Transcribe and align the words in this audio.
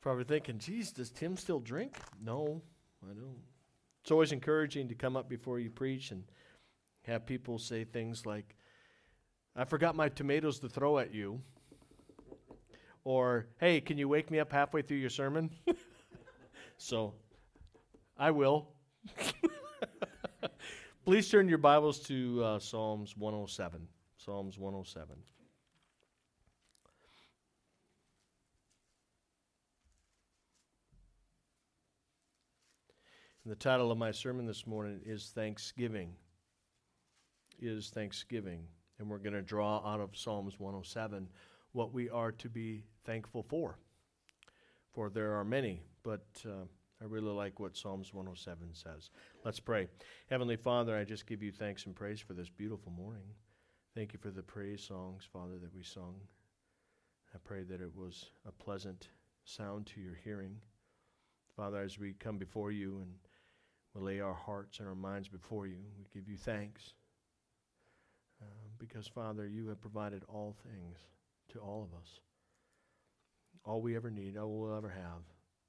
Probably 0.00 0.24
thinking, 0.24 0.58
geez, 0.58 0.92
does 0.92 1.10
Tim 1.10 1.36
still 1.36 1.60
drink? 1.60 1.96
No, 2.22 2.62
I 3.02 3.12
don't. 3.14 3.42
It's 4.02 4.10
always 4.10 4.32
encouraging 4.32 4.88
to 4.88 4.94
come 4.94 5.16
up 5.16 5.28
before 5.28 5.58
you 5.58 5.70
preach 5.70 6.12
and 6.12 6.24
have 7.02 7.26
people 7.26 7.58
say 7.58 7.84
things 7.84 8.24
like, 8.24 8.54
I 9.56 9.64
forgot 9.64 9.96
my 9.96 10.08
tomatoes 10.08 10.60
to 10.60 10.68
throw 10.68 10.98
at 10.98 11.12
you. 11.12 11.40
Or, 13.04 13.48
hey, 13.58 13.80
can 13.80 13.98
you 13.98 14.08
wake 14.08 14.30
me 14.30 14.38
up 14.38 14.52
halfway 14.52 14.82
through 14.82 14.98
your 14.98 15.10
sermon? 15.10 15.50
so, 16.76 17.14
I 18.16 18.30
will. 18.30 18.68
Please 21.04 21.28
turn 21.28 21.48
your 21.48 21.58
Bibles 21.58 22.00
to 22.00 22.44
uh, 22.44 22.58
Psalms 22.58 23.16
107. 23.16 23.88
Psalms 24.18 24.58
107. 24.58 25.16
And 33.48 33.56
the 33.56 33.60
title 33.60 33.90
of 33.90 33.96
my 33.96 34.10
sermon 34.10 34.44
this 34.44 34.66
morning 34.66 35.00
is 35.06 35.32
Thanksgiving. 35.34 36.12
Is 37.58 37.88
Thanksgiving. 37.88 38.64
And 38.98 39.08
we're 39.08 39.16
going 39.16 39.32
to 39.32 39.40
draw 39.40 39.76
out 39.90 40.00
of 40.00 40.14
Psalms 40.14 40.60
107 40.60 41.26
what 41.72 41.94
we 41.94 42.10
are 42.10 42.30
to 42.30 42.50
be 42.50 42.84
thankful 43.06 43.42
for. 43.42 43.78
For 44.92 45.08
there 45.08 45.32
are 45.32 45.44
many, 45.46 45.80
but 46.02 46.26
uh, 46.44 46.66
I 47.00 47.06
really 47.06 47.30
like 47.30 47.58
what 47.58 47.74
Psalms 47.74 48.12
107 48.12 48.74
says. 48.74 49.08
Let's 49.46 49.60
pray. 49.60 49.88
Heavenly 50.28 50.56
Father, 50.56 50.94
I 50.94 51.04
just 51.04 51.26
give 51.26 51.42
you 51.42 51.50
thanks 51.50 51.86
and 51.86 51.96
praise 51.96 52.20
for 52.20 52.34
this 52.34 52.50
beautiful 52.50 52.92
morning. 52.92 53.24
Thank 53.94 54.12
you 54.12 54.18
for 54.18 54.30
the 54.30 54.42
praise 54.42 54.82
songs, 54.82 55.26
Father, 55.32 55.56
that 55.62 55.74
we 55.74 55.82
sung. 55.82 56.16
I 57.34 57.38
pray 57.42 57.62
that 57.62 57.80
it 57.80 57.96
was 57.96 58.26
a 58.46 58.52
pleasant 58.52 59.08
sound 59.46 59.86
to 59.86 60.02
your 60.02 60.18
hearing. 60.22 60.56
Father, 61.56 61.80
as 61.80 61.98
we 61.98 62.12
come 62.12 62.36
before 62.36 62.70
you 62.72 62.98
and 62.98 63.14
we 63.98 64.04
lay 64.04 64.20
our 64.20 64.34
hearts 64.34 64.78
and 64.78 64.88
our 64.88 64.94
minds 64.94 65.28
before 65.28 65.66
you, 65.66 65.78
we 65.98 66.04
give 66.12 66.28
you 66.28 66.36
thanks. 66.36 66.94
Uh, 68.40 68.68
because, 68.78 69.06
Father, 69.06 69.46
you 69.46 69.68
have 69.68 69.80
provided 69.80 70.22
all 70.28 70.56
things 70.62 70.98
to 71.52 71.58
all 71.58 71.82
of 71.82 71.98
us. 71.98 72.20
All 73.64 73.80
we 73.80 73.96
ever 73.96 74.10
need, 74.10 74.36
all 74.36 74.48
we'll 74.48 74.76
ever 74.76 74.88
have, 74.88 75.22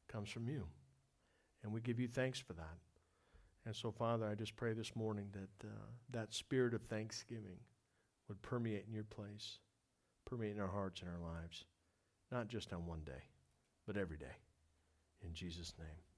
comes 0.08 0.30
from 0.30 0.48
you. 0.48 0.66
And 1.64 1.74
we 1.74 1.82
give 1.82 2.00
you 2.00 2.08
thanks 2.08 2.40
for 2.40 2.54
that. 2.54 2.78
And 3.66 3.76
so, 3.76 3.92
Father, 3.92 4.26
I 4.26 4.36
just 4.36 4.56
pray 4.56 4.74
this 4.74 4.96
morning 4.96 5.28
that 5.34 5.68
uh, 5.68 5.72
that 6.12 6.34
spirit 6.34 6.74
of 6.74 6.82
thanksgiving 6.84 7.60
would 8.28 8.42
permeate 8.42 8.86
in 8.88 8.94
your 8.94 9.04
place, 9.04 9.60
permeate 10.26 10.56
in 10.56 10.62
our 10.62 10.68
hearts 10.68 11.02
and 11.02 11.10
our 11.10 11.34
lives, 11.34 11.66
not 12.32 12.48
just 12.48 12.72
on 12.72 12.86
one 12.86 13.02
day, 13.06 13.24
but 13.86 13.98
every 13.98 14.18
day. 14.18 14.38
In 15.26 15.34
Jesus' 15.34 15.74
name. 15.78 16.09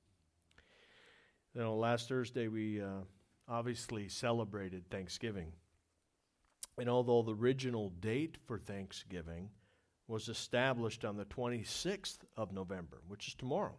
You 1.54 1.62
know, 1.62 1.76
last 1.76 2.08
Thursday 2.08 2.48
we 2.48 2.82
uh, 2.82 3.04
obviously 3.48 4.08
celebrated 4.08 4.90
Thanksgiving. 4.90 5.52
And 6.78 6.90
although 6.90 7.22
the 7.22 7.36
original 7.36 7.90
date 8.00 8.38
for 8.46 8.58
Thanksgiving 8.58 9.50
was 10.08 10.30
established 10.30 11.04
on 11.04 11.18
the 11.18 11.26
26th 11.26 12.20
of 12.38 12.54
November, 12.54 13.02
which 13.08 13.28
is 13.28 13.36
tomorrow, 13.36 13.76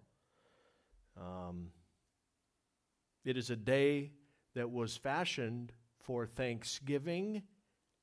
um, 1.18 1.68
it 3.24 3.38
is 3.38 3.48
a 3.48 3.56
day 3.56 4.12
that 4.54 4.70
was 4.70 4.96
fashioned 4.96 5.72
for 5.98 6.26
thanksgiving 6.26 7.42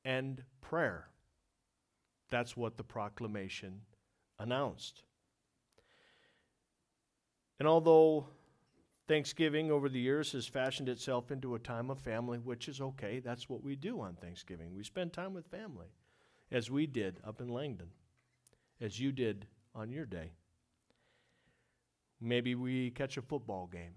and 0.03 0.43
prayer. 0.61 1.09
That's 2.31 2.57
what 2.57 2.77
the 2.77 2.83
proclamation 2.83 3.81
announced. 4.39 5.03
And 7.59 7.67
although 7.67 8.27
Thanksgiving 9.09 9.71
over 9.71 9.89
the 9.89 9.99
years 9.99 10.33
has 10.33 10.45
fashioned 10.45 10.87
itself 10.87 11.31
into 11.31 11.55
a 11.55 11.59
time 11.59 11.89
of 11.89 11.97
family, 11.97 12.37
which 12.37 12.69
is 12.69 12.79
okay, 12.79 13.19
that's 13.19 13.49
what 13.49 13.63
we 13.63 13.75
do 13.75 13.99
on 13.99 14.13
Thanksgiving. 14.13 14.75
We 14.75 14.83
spend 14.83 15.13
time 15.13 15.33
with 15.33 15.47
family, 15.47 15.87
as 16.51 16.69
we 16.69 16.85
did 16.85 17.19
up 17.25 17.41
in 17.41 17.47
Langdon, 17.47 17.89
as 18.79 18.99
you 18.99 19.11
did 19.11 19.47
on 19.73 19.91
your 19.91 20.05
day. 20.05 20.33
Maybe 22.21 22.53
we 22.53 22.91
catch 22.91 23.17
a 23.17 23.23
football 23.23 23.65
game 23.65 23.95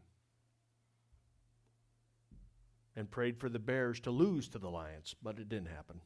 and 2.97 3.11
prayed 3.11 3.39
for 3.39 3.51
the 3.51 3.59
Bears 3.59 4.01
to 4.01 4.11
lose 4.11 4.49
to 4.49 4.59
the 4.59 4.71
Lions, 4.71 5.15
but 5.23 5.39
it 5.39 5.51
didn't 5.51 5.69
happen. 5.69 6.01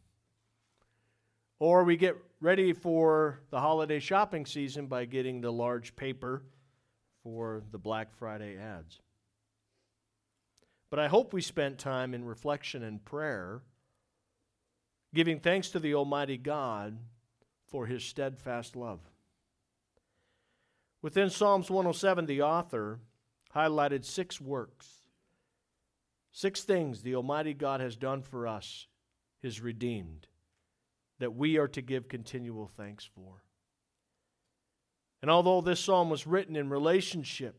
Or 1.61 1.84
we 1.84 1.97
get 1.97 2.17
ready 2.41 2.73
for 2.73 3.38
the 3.50 3.61
holiday 3.61 4.00
shopping 4.00 4.47
season 4.47 4.88
by 4.88 5.05
getting 5.05 5.41
the 5.41 5.53
large 5.53 5.94
paper 5.94 6.43
for 7.26 7.60
the 7.72 7.78
Black 7.78 8.14
Friday 8.14 8.56
ads. 8.56 9.00
But 10.91 11.00
I 11.00 11.09
hope 11.09 11.32
we 11.32 11.42
spent 11.42 11.76
time 11.76 12.14
in 12.14 12.25
reflection 12.25 12.84
and 12.84 13.04
prayer, 13.04 13.62
giving 15.12 15.41
thanks 15.41 15.70
to 15.70 15.81
the 15.81 15.92
Almighty 15.92 16.37
God 16.37 16.98
for 17.66 17.87
his 17.87 18.04
steadfast 18.04 18.76
love. 18.76 19.00
Within 21.03 21.28
Psalms 21.28 21.69
107, 21.69 22.26
the 22.26 22.42
author 22.42 23.00
highlighted 23.53 24.04
six 24.04 24.41
works, 24.41 24.87
six 26.31 26.62
things 26.62 27.03
the 27.03 27.16
Almighty 27.16 27.54
God 27.54 27.81
has 27.81 27.97
done 27.97 28.22
for 28.22 28.47
us, 28.47 28.87
his 29.43 29.60
redeemed, 29.60 30.28
that 31.19 31.34
we 31.34 31.58
are 31.58 31.69
to 31.69 31.82
give 31.82 32.08
continual 32.08 32.70
thanks 32.76 33.04
for. 33.04 33.43
And 35.26 35.31
although 35.32 35.60
this 35.60 35.81
psalm 35.81 36.09
was 36.09 36.25
written 36.25 36.54
in 36.54 36.70
relationship 36.70 37.59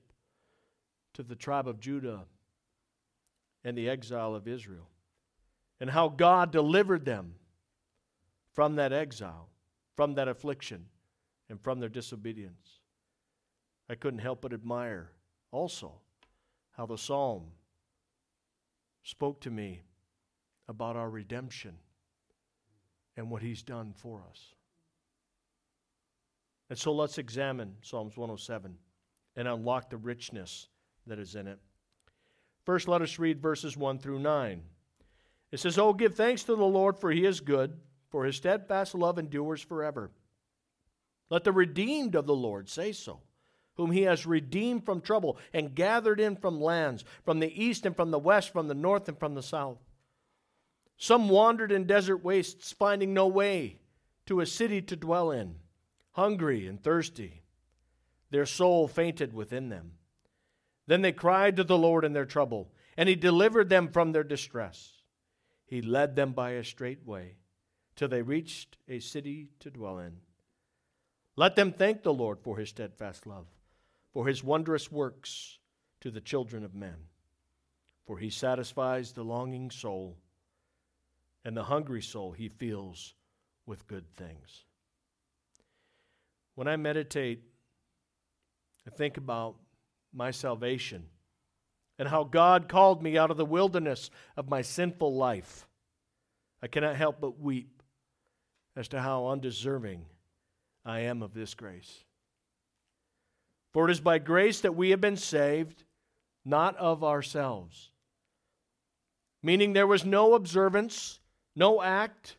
to 1.16 1.22
the 1.22 1.36
tribe 1.36 1.68
of 1.68 1.82
Judah 1.82 2.24
and 3.66 3.78
the 3.78 3.90
exile 3.90 4.36
of 4.36 4.48
Israel, 4.48 4.88
and 5.82 5.90
how 5.90 6.08
God 6.08 6.52
delivered 6.52 7.04
them 7.04 7.36
from 8.54 8.78
that 8.78 8.94
exile, 8.94 9.50
from 9.98 10.14
that 10.14 10.30
affliction, 10.30 10.86
and 11.50 11.60
from 11.60 11.82
their 11.82 11.90
disobedience, 11.90 12.80
I 13.90 13.96
couldn't 13.96 14.20
help 14.20 14.44
but 14.44 14.54
admire 14.54 15.12
also 15.52 15.92
how 16.72 16.86
the 16.86 16.98
psalm 16.98 17.48
spoke 19.04 19.42
to 19.42 19.52
me 19.52 19.82
about 20.70 20.96
our 20.96 21.10
redemption 21.10 21.76
and 23.18 23.30
what 23.30 23.42
he's 23.42 23.62
done 23.62 23.92
for 23.94 24.24
us. 24.32 24.56
And 26.70 26.78
so 26.78 26.92
let's 26.92 27.18
examine 27.18 27.76
Psalms 27.82 28.18
107 28.18 28.76
and 29.36 29.48
unlock 29.48 29.90
the 29.90 29.98
richness 29.98 30.68
that 31.06 31.20
is 31.20 31.36
in 31.36 31.48
it. 31.48 31.60
First, 32.66 32.88
let 32.88 33.02
us 33.02 33.20
read 33.20 33.42
verses 33.42 33.78
1 33.78 34.00
through 34.00 34.20
9. 34.20 34.62
It 35.52 35.60
says, 35.60 35.78
Oh, 35.78 35.94
give 35.94 36.16
thanks 36.16 36.44
to 36.44 36.56
the 36.56 36.66
Lord, 36.66 36.98
for 37.00 37.12
he 37.12 37.26
is 37.26 37.40
good, 37.40 37.80
for 38.10 38.26
his 38.26 38.36
steadfast 38.36 38.94
love 38.94 39.18
endures 39.18 39.62
forever. 39.62 40.12
Let 41.30 41.46
the 41.46 41.54
redeemed 41.54 42.16
of 42.16 42.26
the 42.26 42.36
Lord 42.36 42.68
say 42.68 42.92
so, 42.92 43.22
whom 43.76 43.92
he 43.92 44.02
has 44.02 44.26
redeemed 44.26 44.84
from 44.84 45.00
trouble 45.00 45.38
and 45.54 45.76
gathered 45.76 46.20
in 46.20 46.36
from 46.36 46.60
lands, 46.60 47.06
from 47.24 47.40
the 47.40 47.64
east 47.64 47.86
and 47.86 47.96
from 47.96 48.12
the 48.12 48.20
west, 48.20 48.52
from 48.52 48.68
the 48.68 48.74
north 48.74 49.08
and 49.08 49.18
from 49.18 49.36
the 49.36 49.44
south. 49.44 49.78
Some 50.98 51.30
wandered 51.30 51.72
in 51.72 51.86
desert 51.86 52.18
wastes, 52.18 52.74
finding 52.74 53.14
no 53.14 53.28
way 53.28 53.80
to 54.26 54.42
a 54.42 54.46
city 54.46 54.82
to 54.82 54.96
dwell 54.96 55.32
in 55.32 55.56
hungry 56.18 56.68
and 56.68 56.84
thirsty. 56.84 57.44
Their 58.32 58.48
soul 58.48 58.88
fainted 58.88 59.34
within 59.34 59.70
them. 59.70 59.92
Then 60.88 61.04
they 61.04 61.12
cried 61.12 61.56
to 61.58 61.64
the 61.64 61.78
Lord 61.78 62.04
in 62.04 62.14
their 62.14 62.26
trouble, 62.26 62.72
and 62.98 63.08
he 63.08 63.16
delivered 63.16 63.70
them 63.70 63.90
from 63.90 64.12
their 64.12 64.24
distress. 64.24 64.94
He 65.68 65.82
led 65.82 66.16
them 66.16 66.32
by 66.32 66.52
a 66.52 66.64
straight 66.64 67.06
way 67.06 67.36
till 67.96 68.08
they 68.08 68.22
reached 68.22 68.78
a 68.88 69.00
city 69.00 69.50
to 69.60 69.70
dwell 69.70 70.00
in. 70.00 70.18
Let 71.36 71.56
them 71.56 71.72
thank 71.72 72.02
the 72.02 72.14
Lord 72.14 72.40
for 72.42 72.58
his 72.58 72.70
steadfast 72.70 73.28
love, 73.28 73.46
for 74.12 74.28
his 74.28 74.44
wondrous 74.44 74.92
works 74.92 75.60
to 76.02 76.10
the 76.10 76.22
children 76.22 76.64
of 76.64 76.74
men. 76.74 76.96
For 78.08 78.18
he 78.18 78.30
satisfies 78.32 79.12
the 79.12 79.24
longing 79.24 79.70
soul, 79.70 80.18
and 81.46 81.56
the 81.56 81.66
hungry 81.66 82.02
soul 82.02 82.32
he 82.32 82.50
fills 82.50 83.14
with 83.66 83.88
good 83.88 84.06
things. 84.16 84.64
When 86.58 86.68
I 86.68 86.76
meditate 86.76 87.44
I 88.88 88.90
think 88.90 89.18
about 89.18 89.58
my 90.12 90.32
salvation 90.32 91.04
and 92.00 92.10
how 92.10 92.24
God 92.24 92.68
called 92.68 93.04
me 93.04 93.16
out 93.16 93.30
of 93.30 93.38
the 93.38 93.46
wilderness 93.46 94.10
of 94.36 94.50
my 94.50 94.64
sinful 94.64 95.14
life, 95.14 95.68
I 96.64 96.66
cannot 96.66 96.96
help 96.96 97.22
but 97.22 97.40
weep 97.40 97.84
as 98.76 98.88
to 98.88 99.00
how 99.00 99.28
undeserving 99.28 100.06
I 100.84 101.02
am 101.02 101.22
of 101.22 101.36
this 101.36 101.54
grace. 101.54 102.04
For 103.72 103.88
it 103.88 103.92
is 103.92 104.00
by 104.00 104.18
grace 104.18 104.62
that 104.62 104.76
we 104.76 104.90
have 104.90 105.02
been 105.02 105.16
saved, 105.16 105.84
not 106.44 106.76
of 106.78 107.04
ourselves. 107.04 107.92
Meaning 109.44 109.74
there 109.74 109.86
was 109.86 110.04
no 110.04 110.34
observance, 110.34 111.20
no 111.56 111.84
act, 111.84 112.38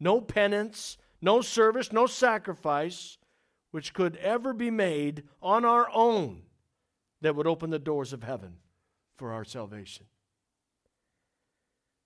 no 0.00 0.22
penance, 0.22 0.96
no 1.20 1.42
service, 1.42 1.92
no 1.92 2.06
sacrifice 2.06 3.18
which 3.70 3.92
could 3.92 4.16
ever 4.16 4.52
be 4.52 4.70
made 4.70 5.24
on 5.42 5.64
our 5.64 5.88
own 5.92 6.42
that 7.20 7.34
would 7.34 7.46
open 7.46 7.70
the 7.70 7.78
doors 7.78 8.12
of 8.12 8.22
heaven 8.22 8.56
for 9.16 9.32
our 9.32 9.44
salvation. 9.44 10.06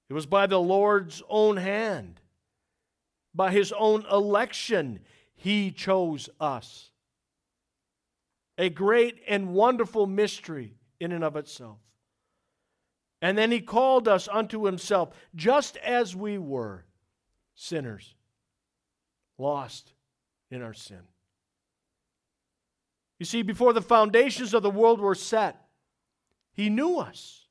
It 0.09 0.15
was 0.15 0.27
by 0.27 0.47
the 0.47 0.61
Lord's 0.61 1.23
own 1.29 1.57
hand, 1.57 2.21
by 3.35 3.51
his 3.51 3.73
own 3.73 4.05
election, 4.11 5.01
he 5.35 5.71
chose 5.71 6.29
us. 6.39 6.91
A 8.59 8.69
great 8.69 9.23
and 9.27 9.55
wonderful 9.55 10.07
mystery 10.07 10.75
in 11.01 11.13
and 11.13 11.25
of 11.25 11.37
itself. 11.37 11.79
And 13.23 13.39
then 13.39 13.51
he 13.51 13.61
called 13.61 14.09
us 14.09 14.29
unto 14.31 14.65
himself, 14.65 15.11
just 15.35 15.77
as 15.79 16.15
we 16.15 16.39
were 16.39 16.85
sinners, 17.55 18.15
lost 19.39 19.95
in 20.51 20.61
our 20.61 20.75
sin. 20.75 21.01
You 23.23 23.27
see, 23.27 23.43
before 23.43 23.73
the 23.73 23.81
foundations 23.81 24.53
of 24.53 24.65
the 24.65 24.69
world 24.69 24.99
were 24.99 25.15
set, 25.15 25.69
he 26.55 26.69
knew 26.69 26.99
us. 26.99 27.47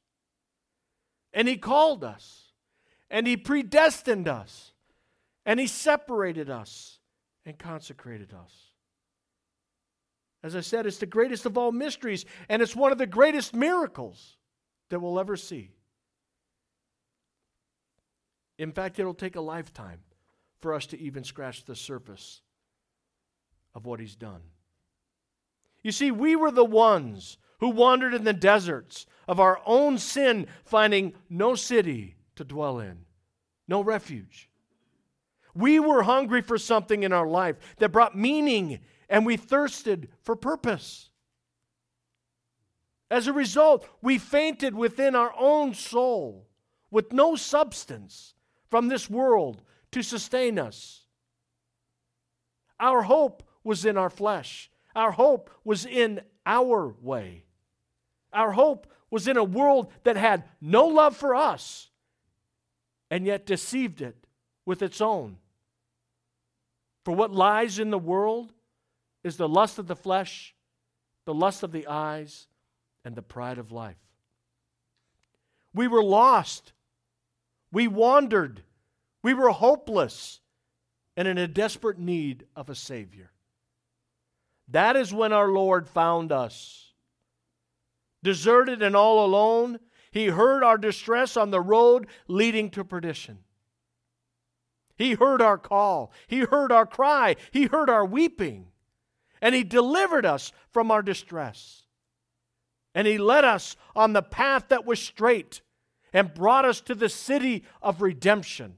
And 1.32 1.48
he 1.48 1.56
called 1.56 2.04
us. 2.04 2.52
And 3.10 3.26
he 3.26 3.38
predestined 3.38 4.28
us. 4.28 4.74
And 5.46 5.62
he 5.62 5.68
separated 5.68 6.50
us 6.50 7.00
and 7.46 7.58
consecrated 7.58 8.34
us. 8.34 8.52
As 10.44 10.58
I 10.58 10.60
said, 10.60 10.86
it's 10.86 10.98
the 10.98 11.06
greatest 11.06 11.46
of 11.46 11.58
all 11.58 11.72
mysteries, 11.72 12.26
and 12.50 12.62
it's 12.62 12.76
one 12.76 12.92
of 12.92 12.98
the 12.98 13.08
greatest 13.08 13.56
miracles 13.56 14.36
that 14.90 15.00
we'll 15.00 15.22
ever 15.22 15.38
see. 15.38 15.72
In 18.58 18.74
fact, 18.74 19.00
it'll 19.00 19.14
take 19.14 19.38
a 19.38 19.42
lifetime 19.42 20.02
for 20.60 20.74
us 20.74 20.86
to 20.88 21.00
even 21.00 21.24
scratch 21.24 21.64
the 21.64 21.78
surface 21.78 22.42
of 23.74 23.86
what 23.86 24.02
he's 24.02 24.18
done. 24.18 24.42
You 25.84 25.92
see, 25.92 26.12
we 26.12 26.36
were 26.36 26.52
the 26.52 26.66
ones 26.66 27.38
who 27.60 27.70
wandered 27.70 28.14
in 28.14 28.24
the 28.24 28.34
deserts 28.34 29.06
of 29.28 29.40
our 29.40 29.62
own 29.66 29.98
sin, 29.98 30.48
finding 30.64 31.14
no 31.30 31.56
city 31.56 32.16
to 32.36 32.44
dwell 32.44 32.80
in, 32.80 33.06
no 33.68 33.82
refuge. 33.82 34.50
We 35.54 35.80
were 35.80 36.04
hungry 36.04 36.42
for 36.42 36.58
something 36.58 37.04
in 37.04 37.12
our 37.12 37.28
life 37.28 37.58
that 37.78 37.92
brought 37.92 38.18
meaning, 38.18 38.80
and 39.10 39.26
we 39.26 39.38
thirsted 39.38 40.10
for 40.22 40.36
purpose. 40.36 41.10
As 43.10 43.28
a 43.28 43.34
result, 43.34 43.88
we 44.02 44.18
fainted 44.18 44.74
within 44.74 45.16
our 45.16 45.34
own 45.38 45.74
soul 45.74 46.48
with 46.90 47.12
no 47.12 47.36
substance 47.36 48.34
from 48.70 48.88
this 48.88 49.10
world 49.10 49.62
to 49.92 50.02
sustain 50.02 50.58
us. 50.58 51.02
Our 52.80 53.02
hope 53.02 53.44
was 53.64 53.86
in 53.86 53.98
our 53.98 54.10
flesh, 54.10 54.72
our 54.96 55.12
hope 55.12 55.50
was 55.64 55.86
in 55.86 56.22
our 56.46 56.96
way. 57.02 57.46
Our 58.34 58.52
hope 58.52 58.88
was 59.10 59.28
in 59.28 59.38
a 59.38 59.44
world 59.44 59.92
that 60.04 60.18
had 60.18 60.44
no 60.60 60.88
love 60.88 61.16
for 61.16 61.36
us 61.36 61.90
and 63.10 63.26
yet 63.26 63.46
deceived 63.46 64.02
it 64.02 64.26
with 64.66 64.82
its 64.82 65.02
own. 65.02 65.38
For 67.04 67.14
what 67.14 67.32
lies 67.32 67.80
in 67.80 67.90
the 67.90 68.00
world 68.00 68.54
is 69.24 69.38
the 69.38 69.50
lust 69.50 69.80
of 69.80 69.88
the 69.88 69.96
flesh, 69.96 70.56
the 71.26 71.34
lust 71.34 71.64
of 71.64 71.72
the 71.72 71.88
eyes, 71.88 72.48
and 73.04 73.16
the 73.16 73.22
pride 73.22 73.58
of 73.58 73.72
life. 73.72 73.98
We 75.74 75.88
were 75.88 76.04
lost. 76.04 76.74
We 77.72 77.88
wandered. 77.88 78.64
We 79.24 79.34
were 79.34 79.50
hopeless 79.50 80.40
and 81.18 81.28
in 81.28 81.38
a 81.38 81.48
desperate 81.48 82.00
need 82.00 82.46
of 82.56 82.70
a 82.70 82.76
Savior. 82.76 83.32
That 84.68 84.96
is 84.96 85.14
when 85.14 85.34
our 85.34 85.50
Lord 85.50 85.88
found 85.88 86.32
us. 86.32 86.94
Deserted 88.24 88.82
and 88.82 88.96
all 88.96 89.26
alone, 89.26 89.80
He 90.12 90.28
heard 90.28 90.64
our 90.64 90.78
distress 90.78 91.36
on 91.36 91.52
the 91.52 91.62
road 91.62 92.08
leading 92.28 92.70
to 92.72 92.84
perdition. 92.84 93.40
He 94.96 95.14
heard 95.14 95.42
our 95.42 95.58
call. 95.58 96.12
He 96.28 96.42
heard 96.42 96.72
our 96.72 96.86
cry. 96.86 97.36
He 97.52 97.66
heard 97.66 97.90
our 97.90 98.06
weeping. 98.06 98.68
And 99.42 99.56
He 99.56 99.64
delivered 99.64 100.26
us 100.26 100.52
from 100.70 100.92
our 100.92 101.02
distress. 101.02 101.88
And 102.94 103.08
He 103.08 103.18
led 103.18 103.44
us 103.44 103.76
on 103.96 104.14
the 104.14 104.22
path 104.22 104.66
that 104.70 104.86
was 104.86 105.00
straight 105.00 105.62
and 106.14 106.34
brought 106.34 106.66
us 106.66 106.82
to 106.82 106.94
the 106.94 107.10
city 107.10 107.64
of 107.82 108.02
redemption 108.02 108.78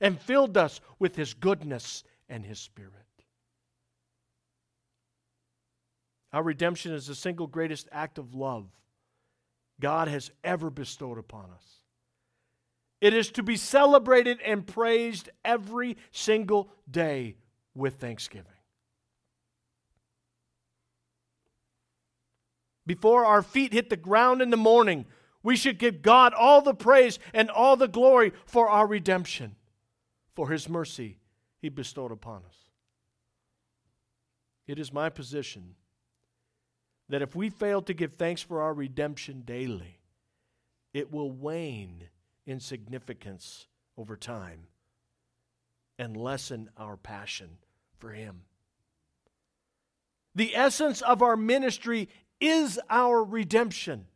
and 0.00 0.20
filled 0.20 0.56
us 0.56 0.80
with 0.98 1.16
His 1.16 1.34
goodness 1.34 2.04
and 2.28 2.44
His 2.46 2.58
Spirit. 2.58 3.03
Our 6.34 6.42
redemption 6.42 6.92
is 6.92 7.06
the 7.06 7.14
single 7.14 7.46
greatest 7.46 7.88
act 7.92 8.18
of 8.18 8.34
love 8.34 8.66
God 9.80 10.08
has 10.08 10.32
ever 10.42 10.68
bestowed 10.68 11.16
upon 11.16 11.44
us. 11.54 11.64
It 13.00 13.14
is 13.14 13.30
to 13.32 13.44
be 13.44 13.56
celebrated 13.56 14.40
and 14.44 14.66
praised 14.66 15.30
every 15.44 15.96
single 16.10 16.70
day 16.90 17.36
with 17.72 18.00
thanksgiving. 18.00 18.50
Before 22.84 23.24
our 23.24 23.40
feet 23.40 23.72
hit 23.72 23.88
the 23.88 23.96
ground 23.96 24.42
in 24.42 24.50
the 24.50 24.56
morning, 24.56 25.06
we 25.44 25.54
should 25.54 25.78
give 25.78 26.02
God 26.02 26.34
all 26.34 26.62
the 26.62 26.74
praise 26.74 27.20
and 27.32 27.48
all 27.48 27.76
the 27.76 27.86
glory 27.86 28.32
for 28.44 28.68
our 28.68 28.88
redemption, 28.88 29.54
for 30.34 30.50
his 30.50 30.68
mercy 30.68 31.20
he 31.62 31.68
bestowed 31.68 32.10
upon 32.10 32.42
us. 32.44 32.56
It 34.66 34.80
is 34.80 34.92
my 34.92 35.10
position 35.10 35.76
that 37.08 37.22
if 37.22 37.34
we 37.34 37.50
fail 37.50 37.82
to 37.82 37.94
give 37.94 38.14
thanks 38.14 38.42
for 38.42 38.62
our 38.62 38.74
redemption 38.74 39.42
daily, 39.44 40.00
it 40.92 41.12
will 41.12 41.30
wane 41.30 42.08
in 42.46 42.60
significance 42.60 43.66
over 43.96 44.16
time 44.16 44.66
and 45.98 46.16
lessen 46.16 46.70
our 46.76 46.96
passion 46.96 47.58
for 47.98 48.10
Him. 48.10 48.42
The 50.34 50.56
essence 50.56 51.00
of 51.02 51.22
our 51.22 51.36
ministry 51.36 52.08
is 52.40 52.80
our 52.90 53.22
redemption. 53.22 54.06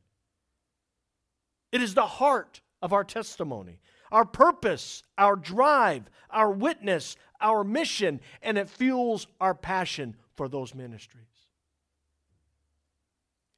It 1.70 1.82
is 1.82 1.94
the 1.94 2.06
heart 2.06 2.60
of 2.82 2.92
our 2.92 3.04
testimony, 3.04 3.80
our 4.10 4.24
purpose, 4.24 5.02
our 5.16 5.36
drive, 5.36 6.10
our 6.30 6.50
witness, 6.50 7.16
our 7.40 7.62
mission, 7.62 8.20
and 8.42 8.58
it 8.58 8.68
fuels 8.68 9.26
our 9.40 9.54
passion 9.54 10.16
for 10.34 10.48
those 10.48 10.74
ministries. 10.74 11.37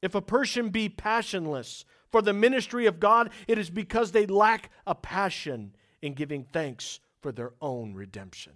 If 0.03 0.15
a 0.15 0.23
person 0.23 0.71
be 0.71 0.89
passionless 0.89 1.85
for 2.11 2.23
the 2.23 2.33
ministry 2.33 2.87
of 2.87 3.01
God, 3.01 3.31
it 3.47 3.59
is 3.59 3.71
because 3.71 4.13
they 4.13 4.27
lack 4.27 4.71
a 4.87 4.95
passion 4.95 5.75
in 6.03 6.15
giving 6.15 6.45
thanks 6.53 7.01
for 7.21 7.33
their 7.33 7.53
own 7.61 7.95
redemption. 7.95 8.55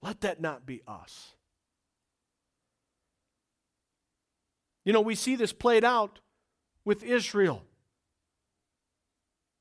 Let 0.00 0.20
that 0.20 0.40
not 0.40 0.64
be 0.64 0.82
us. 0.86 1.32
You 4.84 4.92
know, 4.92 5.00
we 5.00 5.16
see 5.16 5.36
this 5.36 5.52
played 5.52 5.84
out 5.84 6.20
with 6.84 7.02
Israel. 7.02 7.64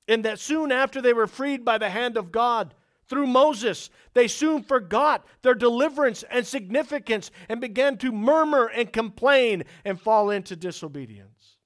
And 0.08 0.24
that 0.24 0.40
soon 0.40 0.72
after 0.72 1.02
they 1.02 1.12
were 1.12 1.28
freed 1.28 1.66
by 1.66 1.78
the 1.78 1.90
hand 1.90 2.16
of 2.16 2.32
God, 2.32 2.74
through 3.10 3.28
Moses, 3.28 3.90
they 4.14 4.28
soon 4.28 4.64
forgot 4.64 5.26
their 5.42 5.56
deliverance 5.56 6.24
and 6.30 6.46
significance 6.46 7.32
and 7.48 7.62
began 7.62 7.98
to 7.98 8.12
murmur 8.12 8.68
and 8.68 8.92
complain 8.92 9.64
and 9.86 10.00
fall 10.00 10.30
into 10.30 10.56
disobedience. 10.56 11.58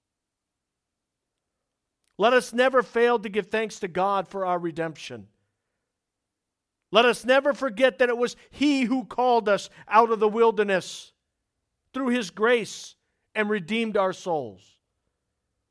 Let 2.17 2.33
us 2.33 2.53
never 2.53 2.83
fail 2.83 3.17
to 3.19 3.29
give 3.29 3.47
thanks 3.47 3.79
to 3.79 3.87
God 3.87 4.27
for 4.27 4.45
our 4.45 4.59
redemption. 4.59 5.27
Let 6.91 7.05
us 7.05 7.25
never 7.25 7.53
forget 7.53 7.97
that 7.97 8.09
it 8.09 8.17
was 8.17 8.35
He 8.51 8.83
who 8.83 9.05
called 9.05 9.49
us 9.49 9.69
out 9.87 10.11
of 10.11 10.19
the 10.19 10.27
wilderness 10.27 11.13
through 11.93 12.09
His 12.09 12.29
grace 12.29 12.95
and 13.33 13.49
redeemed 13.49 13.97
our 13.97 14.13
souls. 14.13 14.77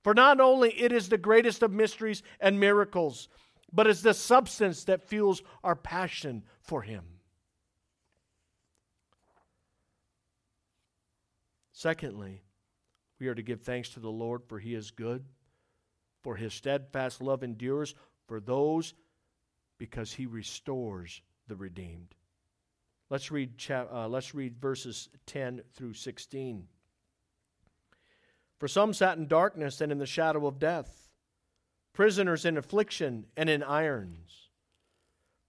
For 0.02 0.14
not 0.14 0.40
only 0.40 0.70
it 0.70 0.92
is 0.92 1.08
the 1.08 1.18
greatest 1.18 1.62
of 1.62 1.72
mysteries 1.72 2.22
and 2.40 2.58
miracles, 2.58 3.28
but 3.72 3.86
it's 3.86 4.02
the 4.02 4.14
substance 4.14 4.84
that 4.84 5.08
fuels 5.08 5.42
our 5.62 5.76
passion 5.76 6.42
for 6.60 6.82
Him. 6.82 7.04
Secondly, 11.72 12.42
we 13.18 13.28
are 13.28 13.34
to 13.34 13.42
give 13.42 13.62
thanks 13.62 13.90
to 13.90 14.00
the 14.00 14.10
Lord 14.10 14.42
for 14.46 14.58
He 14.58 14.74
is 14.74 14.90
good, 14.90 15.24
for 16.22 16.36
His 16.36 16.52
steadfast 16.52 17.22
love 17.22 17.42
endures 17.42 17.94
for 18.26 18.40
those 18.40 18.94
because 19.78 20.12
He 20.12 20.26
restores 20.26 21.22
the 21.48 21.56
redeemed. 21.56 22.14
Let's 23.08 23.30
read, 23.30 23.54
uh, 23.70 24.08
let's 24.08 24.34
read 24.34 24.60
verses 24.60 25.08
10 25.26 25.62
through 25.74 25.94
16. 25.94 26.68
For 28.58 28.68
some 28.68 28.92
sat 28.92 29.16
in 29.16 29.26
darkness 29.26 29.80
and 29.80 29.90
in 29.90 29.98
the 29.98 30.06
shadow 30.06 30.46
of 30.46 30.58
death 30.58 30.99
prisoners 32.00 32.46
in 32.46 32.56
affliction 32.56 33.26
and 33.36 33.50
in 33.50 33.62
irons, 33.62 34.48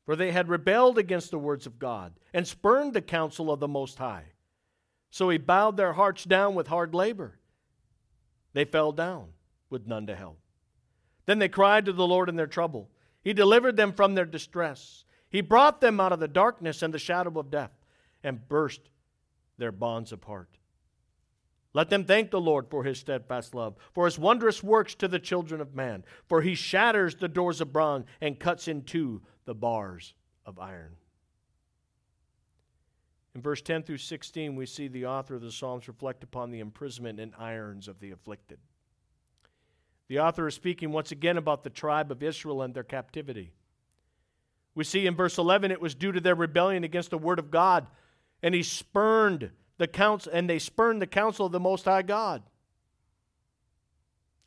For 0.04 0.18
they 0.18 0.34
had 0.34 0.50
rebelled 0.50 0.98
against 0.98 1.32
the 1.32 1.40
words 1.40 1.66
of 1.66 1.80
God 1.80 2.12
and 2.34 2.46
spurned 2.46 2.94
the 2.94 3.02
counsel 3.02 3.50
of 3.50 3.62
the 3.62 3.70
Most 3.70 3.98
High. 4.00 4.26
So 5.10 5.30
he 5.30 5.38
bowed 5.38 5.78
their 5.78 5.94
hearts 5.94 6.26
down 6.26 6.54
with 6.54 6.68
hard 6.68 6.94
labor. 6.94 7.40
They 8.52 8.66
fell 8.66 8.92
down 8.92 9.28
with 9.70 9.88
none 9.88 10.08
to 10.08 10.16
help. 10.18 10.40
Then 11.26 11.40
they 11.40 11.48
cried 11.48 11.86
to 11.86 11.94
the 11.94 12.06
Lord 12.06 12.28
in 12.28 12.36
their 12.36 12.48
trouble. 12.48 12.90
He 13.22 13.32
delivered 13.32 13.78
them 13.78 13.94
from 13.94 14.16
their 14.16 14.26
distress. 14.26 15.06
He 15.30 15.40
brought 15.40 15.80
them 15.80 16.02
out 16.02 16.12
of 16.12 16.20
the 16.20 16.28
darkness 16.28 16.82
and 16.82 16.94
the 16.94 17.00
shadow 17.00 17.40
of 17.40 17.50
death 17.50 17.72
and 18.26 18.50
burst 18.50 18.82
their 19.58 19.72
bonds 19.72 20.12
apart. 20.12 20.50
Let 21.74 21.90
them 21.90 22.04
thank 22.04 22.32
the 22.32 22.42
Lord 22.42 22.68
for 22.70 22.84
his 22.84 23.00
steadfast 23.00 23.56
love, 23.56 23.76
for 23.94 24.06
his 24.06 24.20
wondrous 24.20 24.62
works 24.62 24.94
to 24.96 25.08
the 25.08 25.20
children 25.20 25.62
of 25.62 25.74
man. 25.74 26.04
For 26.28 26.42
he 26.42 26.54
shatters 26.54 27.16
the 27.16 27.30
doors 27.30 27.62
of 27.62 27.72
bronze 27.72 28.06
and 28.20 28.40
cuts 28.40 28.68
in 28.68 28.84
two 28.84 29.22
the 29.46 29.56
bars 29.56 30.14
of 30.46 30.60
iron. 30.60 30.98
In 33.34 33.42
verse 33.42 33.62
10 33.62 33.84
through 33.84 33.98
16, 33.98 34.56
we 34.56 34.66
see 34.66 34.90
the 34.90 35.06
author 35.06 35.36
of 35.36 35.42
the 35.42 35.52
Psalms 35.52 35.88
reflect 35.88 36.24
upon 36.24 36.52
the 36.52 36.60
imprisonment 36.60 37.20
and 37.20 37.34
irons 37.38 37.88
of 37.88 38.00
the 38.02 38.12
afflicted. 38.12 38.60
The 40.10 40.20
author 40.20 40.48
is 40.48 40.56
speaking 40.56 40.92
once 40.92 41.14
again 41.14 41.38
about 41.38 41.64
the 41.64 41.70
tribe 41.70 42.12
of 42.12 42.22
Israel 42.22 42.62
and 42.62 42.74
their 42.74 42.84
captivity. 42.84 43.54
We 44.76 44.84
see 44.84 45.08
in 45.08 45.16
verse 45.16 45.38
11 45.38 45.72
it 45.72 45.80
was 45.80 45.96
due 45.96 46.12
to 46.12 46.20
their 46.20 46.36
rebellion 46.36 46.84
against 46.84 47.12
the 47.12 47.18
word 47.18 47.40
of 47.40 47.50
God, 47.50 47.88
and 48.44 48.54
he 48.54 48.64
spurned 48.64 49.52
the 49.82 49.88
counsel 49.88 50.32
and 50.32 50.48
they 50.48 50.60
spurned 50.60 51.02
the 51.02 51.08
counsel 51.08 51.48
of 51.48 51.52
the 51.52 51.60
most 51.60 51.86
high 51.86 52.04
God. 52.04 52.44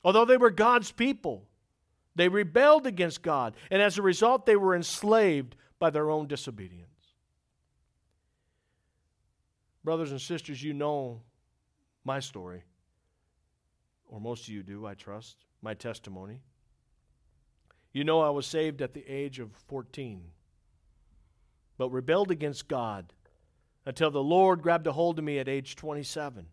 Although 0.05 0.27
they 0.27 0.37
were 0.37 0.49
God's 0.49 0.93
people, 0.93 1.49
they 2.15 2.29
rebelled 2.29 2.87
against 2.87 3.21
God, 3.21 3.57
and 3.69 3.83
as 3.83 3.99
a 3.99 4.03
result 4.03 4.47
they 4.47 4.55
were 4.55 4.77
enslaved 4.77 5.57
by 5.81 5.91
their 5.91 6.09
own 6.09 6.29
disobedience. 6.29 6.89
Brothers 9.83 10.13
and 10.13 10.21
sisters, 10.21 10.63
you 10.63 10.73
know 10.73 11.21
my 12.05 12.21
story, 12.21 12.63
or 14.07 14.21
most 14.21 14.45
of 14.45 14.51
you 14.51 14.63
do, 14.63 14.87
I 14.87 14.95
trust, 14.95 15.39
my 15.61 15.75
testimony. 15.75 16.43
You 17.93 18.05
know 18.05 18.21
I 18.21 18.31
was 18.31 18.47
saved 18.47 18.81
at 18.83 18.93
the 18.93 19.05
age 19.09 19.41
of 19.41 19.51
14, 19.67 20.31
but 21.77 21.91
rebelled 21.91 22.31
against 22.31 22.69
God 22.69 23.13
until 23.87 24.11
the 24.11 24.23
Lord 24.23 24.63
grabbed 24.63 24.87
a 24.87 24.93
hold 24.93 25.19
of 25.19 25.25
me 25.25 25.39
at 25.39 25.49
age 25.49 25.77
27. 25.77 26.47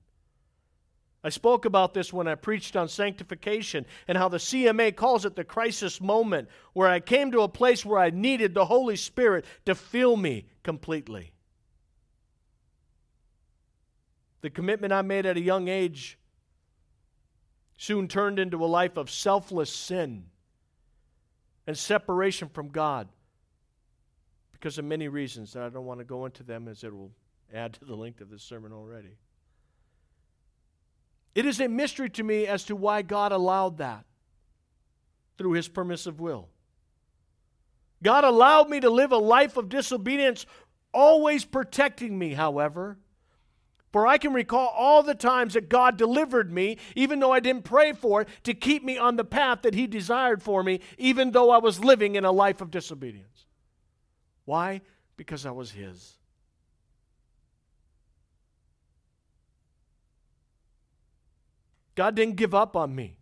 I 1.24 1.30
spoke 1.30 1.66
about 1.66 1.94
this 1.94 2.12
when 2.12 2.28
I 2.28 2.36
preached 2.36 2.76
on 2.76 2.88
sanctification 2.88 3.86
and 4.08 4.18
how 4.18 4.28
the 4.28 4.38
CMA 4.38 4.96
calls 4.96 5.24
it 5.24 5.36
the 5.36 5.44
crisis 5.44 6.02
moment, 6.02 6.50
where 6.74 6.90
I 6.90 7.00
came 7.00 7.32
to 7.32 7.42
a 7.42 7.48
place 7.48 7.86
where 7.86 8.00
I 8.00 8.10
needed 8.10 8.54
the 8.54 8.66
Holy 8.66 8.96
Spirit 8.96 9.46
to 9.66 9.76
fill 9.76 10.18
me 10.18 10.48
completely. 10.64 11.32
The 14.42 14.50
commitment 14.50 14.92
I 14.92 15.04
made 15.04 15.28
at 15.28 15.38
a 15.38 15.42
young 15.42 15.68
age 15.68 16.18
soon 17.78 18.08
turned 18.08 18.40
into 18.40 18.64
a 18.64 18.66
life 18.66 18.98
of 18.98 19.12
selfless 19.12 19.72
sin 19.72 20.26
and 21.68 21.78
separation 21.78 22.50
from 22.50 22.70
God 22.70 23.08
because 24.62 24.78
of 24.78 24.86
many 24.86 25.08
reasons 25.08 25.54
that 25.54 25.64
I 25.64 25.70
don't 25.70 25.86
want 25.86 26.02
to 26.02 26.06
go 26.06 26.26
into 26.26 26.44
them 26.44 26.68
as 26.68 26.84
it 26.84 26.94
will 26.94 27.12
add 27.52 27.74
to 27.74 27.86
the 27.86 27.96
length 27.96 28.22
of 28.22 28.30
this 28.30 28.44
sermon 28.44 28.72
already. 28.72 29.18
It 31.34 31.48
is 31.48 31.60
a 31.60 31.68
mystery 31.68 32.12
to 32.12 32.24
me 32.24 32.46
as 32.46 32.66
to 32.66 32.76
why 32.76 33.02
God 33.02 33.32
allowed 33.32 33.80
that 33.80 34.06
through 35.40 35.54
his 35.54 35.68
permissive 35.68 36.20
will. 36.20 36.48
God 38.04 38.24
allowed 38.24 38.70
me 38.70 38.80
to 38.82 38.90
live 38.92 39.12
a 39.12 39.18
life 39.18 39.58
of 39.58 39.68
disobedience, 39.68 40.46
always 40.94 41.44
protecting 41.44 42.20
me, 42.20 42.34
however. 42.34 43.00
For 43.92 44.06
I 44.06 44.20
can 44.20 44.32
recall 44.32 44.68
all 44.68 45.02
the 45.02 45.16
times 45.16 45.56
that 45.56 45.70
God 45.70 45.98
delivered 45.98 46.54
me, 46.54 46.78
even 46.96 47.20
though 47.20 47.32
I 47.32 47.40
didn't 47.40 47.64
pray 47.64 47.94
for 47.94 48.22
it, 48.22 48.30
to 48.44 48.54
keep 48.54 48.84
me 48.84 49.00
on 49.00 49.16
the 49.16 49.26
path 49.26 49.64
that 49.64 49.74
He 49.74 49.88
desired 49.88 50.44
for 50.44 50.62
me, 50.62 50.82
even 51.00 51.32
though 51.32 51.50
I 51.50 51.58
was 51.58 51.84
living 51.84 52.14
in 52.14 52.26
a 52.26 52.32
life 52.32 52.62
of 52.62 52.70
disobedience. 52.70 53.31
Why? 54.52 54.82
Because 55.16 55.46
I 55.46 55.52
was 55.52 55.72
His. 55.72 56.18
God 61.96 62.16
didn't 62.16 62.36
give 62.36 62.54
up 62.54 62.76
on 62.76 62.94
me. 62.94 63.16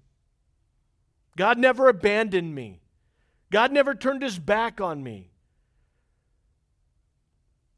God 1.38 1.60
never 1.60 1.88
abandoned 1.88 2.56
me. 2.56 2.82
God 3.52 3.72
never 3.72 3.94
turned 3.94 4.24
his 4.24 4.40
back 4.40 4.82
on 4.82 5.04
me. 5.04 5.30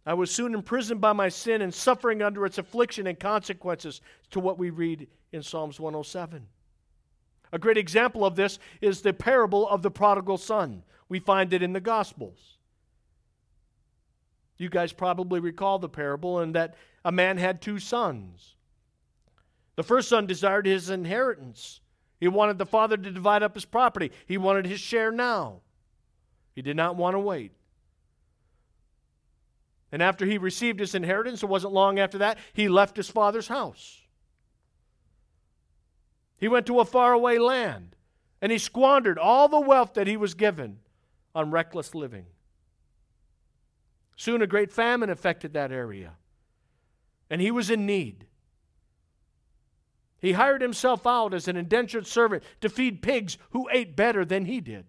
I 0.06 0.14
was 0.14 0.32
soon 0.32 0.54
imprisoned 0.54 1.02
by 1.02 1.12
my 1.12 1.28
sin 1.28 1.62
and 1.62 1.74
suffering 1.74 2.22
under 2.22 2.46
its 2.46 2.58
affliction 2.58 3.06
and 3.06 3.20
consequences, 3.20 4.00
to 4.30 4.40
what 4.40 4.60
we 4.60 4.70
read 4.70 5.10
in 5.34 5.44
Psalms 5.44 5.78
107. 5.78 6.48
A 7.52 7.60
great 7.60 7.78
example 7.78 8.24
of 8.24 8.38
this 8.38 8.60
is 8.80 9.02
the 9.02 9.12
parable 9.12 9.68
of 9.68 9.82
the 9.82 9.92
prodigal 9.92 10.38
son. 10.38 10.84
We 11.10 11.20
find 11.20 11.52
it 11.52 11.62
in 11.62 11.74
the 11.74 11.82
Gospels. 11.82 12.60
You 14.62 14.70
guys 14.70 14.94
probably 14.94 15.40
recall 15.40 15.80
the 15.80 15.90
parable, 15.90 16.40
and 16.40 16.54
that 16.54 16.76
a 17.04 17.12
man 17.12 17.38
had 17.38 17.62
two 17.62 17.80
sons. 17.80 18.56
The 19.76 19.84
first 19.84 20.08
son 20.08 20.28
desired 20.28 20.68
his 20.68 20.92
inheritance. 20.92 21.82
He 22.20 22.28
wanted 22.28 22.60
the 22.60 22.68
father 22.68 22.96
to 22.96 23.12
divide 23.12 23.42
up 23.42 23.56
his 23.56 23.66
property. 23.66 24.12
He 24.28 24.38
wanted 24.38 24.68
his 24.68 24.80
share 24.80 25.12
now. 25.12 25.62
He 26.54 26.62
did 26.62 26.76
not 26.76 26.96
want 26.96 27.16
to 27.16 27.20
wait. 27.20 27.54
And 29.92 30.04
after 30.04 30.28
he 30.28 30.38
received 30.38 30.80
his 30.80 30.94
inheritance, 30.94 31.42
it 31.42 31.50
wasn't 31.50 31.74
long 31.74 31.98
after 31.98 32.20
that, 32.20 32.38
he 32.54 32.70
left 32.70 32.96
his 32.96 33.10
father's 33.10 33.48
house. 33.48 34.02
He 36.38 36.48
went 36.48 36.68
to 36.68 36.80
a 36.80 36.86
faraway 36.86 37.40
land 37.40 37.96
and 38.42 38.52
he 38.52 38.58
squandered 38.58 39.18
all 39.18 39.48
the 39.48 39.60
wealth 39.60 39.96
that 39.96 40.08
he 40.08 40.18
was 40.18 40.34
given 40.34 40.80
on 41.34 41.52
reckless 41.52 41.94
living. 41.96 42.26
Soon 44.22 44.44
a 44.44 44.46
great 44.46 44.72
famine 44.72 45.10
affected 45.10 45.54
that 45.54 45.72
area, 45.72 46.12
and 47.32 47.42
he 47.42 47.50
was 47.50 47.72
in 47.72 47.88
need. 47.88 48.28
He 50.20 50.34
hired 50.34 50.62
himself 50.62 51.08
out 51.08 51.34
as 51.34 51.48
an 51.48 51.58
indentured 51.58 52.06
servant 52.06 52.44
to 52.60 52.70
feed 52.70 53.02
pigs 53.02 53.40
who 53.50 53.68
ate 53.72 53.96
better 53.96 54.24
than 54.24 54.46
he 54.46 54.62
did. 54.62 54.86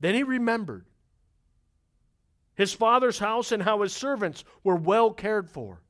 Then 0.00 0.14
he 0.14 0.22
remembered 0.22 0.84
his 2.54 2.74
father's 2.74 3.20
house 3.20 3.50
and 3.50 3.62
how 3.62 3.80
his 3.80 3.94
servants 3.94 4.44
were 4.62 4.76
well 4.76 5.12
cared 5.12 5.48
for. 5.48 5.80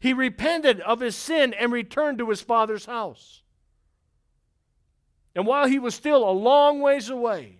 He 0.00 0.14
repented 0.14 0.80
of 0.80 1.00
his 1.00 1.14
sin 1.14 1.52
and 1.52 1.70
returned 1.70 2.16
to 2.16 2.30
his 2.30 2.40
father's 2.40 2.86
house. 2.86 3.42
And 5.34 5.46
while 5.46 5.66
he 5.66 5.78
was 5.78 5.94
still 5.94 6.26
a 6.26 6.32
long 6.32 6.80
ways 6.80 7.10
away, 7.10 7.57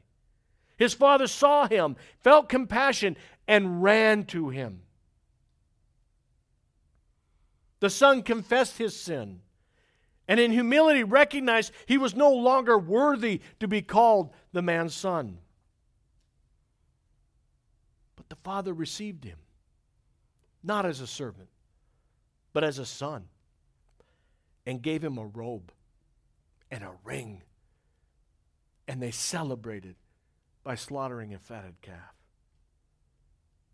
his 0.78 0.94
father 0.94 1.26
saw 1.26 1.68
him, 1.68 1.96
felt 2.20 2.48
compassion, 2.48 3.16
and 3.46 3.82
ran 3.82 4.24
to 4.26 4.48
him. 4.48 4.80
The 7.80 7.90
son 7.90 8.22
confessed 8.22 8.78
his 8.78 8.98
sin 8.98 9.40
and 10.28 10.38
in 10.38 10.52
humility 10.52 11.02
recognized 11.02 11.72
he 11.86 11.96
was 11.96 12.14
no 12.14 12.30
longer 12.30 12.78
worthy 12.78 13.40
to 13.58 13.66
be 13.66 13.80
called 13.80 14.30
the 14.52 14.60
man's 14.60 14.94
son. 14.94 15.38
But 18.14 18.28
the 18.28 18.36
father 18.36 18.74
received 18.74 19.24
him, 19.24 19.38
not 20.62 20.84
as 20.84 21.00
a 21.00 21.06
servant, 21.06 21.48
but 22.52 22.62
as 22.62 22.78
a 22.78 22.84
son, 22.84 23.24
and 24.66 24.82
gave 24.82 25.02
him 25.02 25.16
a 25.16 25.26
robe 25.26 25.72
and 26.70 26.84
a 26.84 26.92
ring. 27.04 27.42
And 28.86 29.02
they 29.02 29.10
celebrated 29.10 29.96
by 30.68 30.74
slaughtering 30.74 31.32
a 31.32 31.38
fatted 31.38 31.80
calf. 31.80 32.14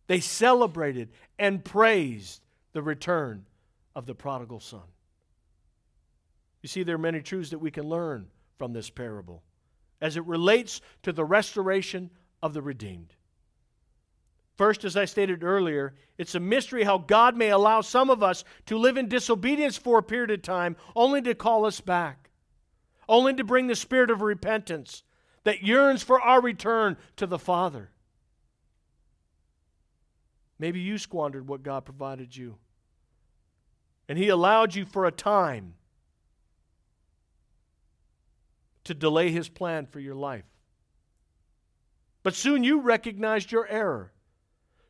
They 0.06 0.20
celebrated 0.20 1.08
and 1.40 1.64
praised 1.64 2.40
the 2.72 2.82
return 2.82 3.46
of 3.96 4.06
the 4.06 4.14
prodigal 4.14 4.60
son. 4.60 4.84
You 6.62 6.68
see, 6.68 6.84
there 6.84 6.94
are 6.94 6.98
many 6.98 7.20
truths 7.20 7.50
that 7.50 7.58
we 7.58 7.72
can 7.72 7.88
learn 7.88 8.28
from 8.58 8.72
this 8.72 8.90
parable 8.90 9.42
as 10.00 10.16
it 10.16 10.24
relates 10.24 10.80
to 11.02 11.12
the 11.12 11.24
restoration 11.24 12.10
of 12.40 12.54
the 12.54 12.62
redeemed. 12.62 13.12
First, 14.54 14.84
as 14.84 14.96
I 14.96 15.06
stated 15.06 15.42
earlier, 15.42 15.94
it's 16.16 16.36
a 16.36 16.40
mystery 16.40 16.84
how 16.84 16.98
God 16.98 17.36
may 17.36 17.48
allow 17.48 17.80
some 17.80 18.08
of 18.08 18.22
us 18.22 18.44
to 18.66 18.78
live 18.78 18.96
in 18.96 19.08
disobedience 19.08 19.76
for 19.76 19.98
a 19.98 20.02
period 20.04 20.30
of 20.30 20.42
time 20.42 20.76
only 20.94 21.20
to 21.22 21.34
call 21.34 21.66
us 21.66 21.80
back, 21.80 22.30
only 23.08 23.34
to 23.34 23.42
bring 23.42 23.66
the 23.66 23.74
spirit 23.74 24.12
of 24.12 24.22
repentance 24.22 25.02
that 25.44 25.62
yearns 25.62 26.02
for 26.02 26.20
our 26.20 26.40
return 26.40 26.96
to 27.16 27.26
the 27.26 27.38
Father. 27.38 27.90
Maybe 30.58 30.80
you 30.80 30.98
squandered 30.98 31.46
what 31.46 31.62
God 31.62 31.84
provided 31.84 32.36
you. 32.36 32.56
And 34.08 34.18
He 34.18 34.28
allowed 34.28 34.74
you 34.74 34.84
for 34.84 35.06
a 35.06 35.12
time 35.12 35.74
to 38.84 38.94
delay 38.94 39.30
His 39.30 39.48
plan 39.48 39.86
for 39.86 40.00
your 40.00 40.14
life. 40.14 40.44
But 42.22 42.34
soon 42.34 42.64
you 42.64 42.80
recognized 42.80 43.52
your 43.52 43.66
error. 43.66 44.12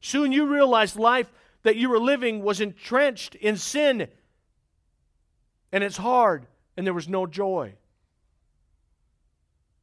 Soon 0.01 0.33
you 0.33 0.47
realized 0.47 0.97
life 0.97 1.33
that 1.63 1.77
you 1.77 1.89
were 1.89 1.99
living 1.99 2.43
was 2.43 2.61
entrenched 2.61 3.35
in 3.37 3.57
sin. 3.57 4.09
And 5.73 5.83
it's 5.83 5.97
hard, 5.97 6.47
and 6.77 6.87
there 6.87 6.95
was 6.95 7.09
no 7.09 7.27
joy. 7.27 7.75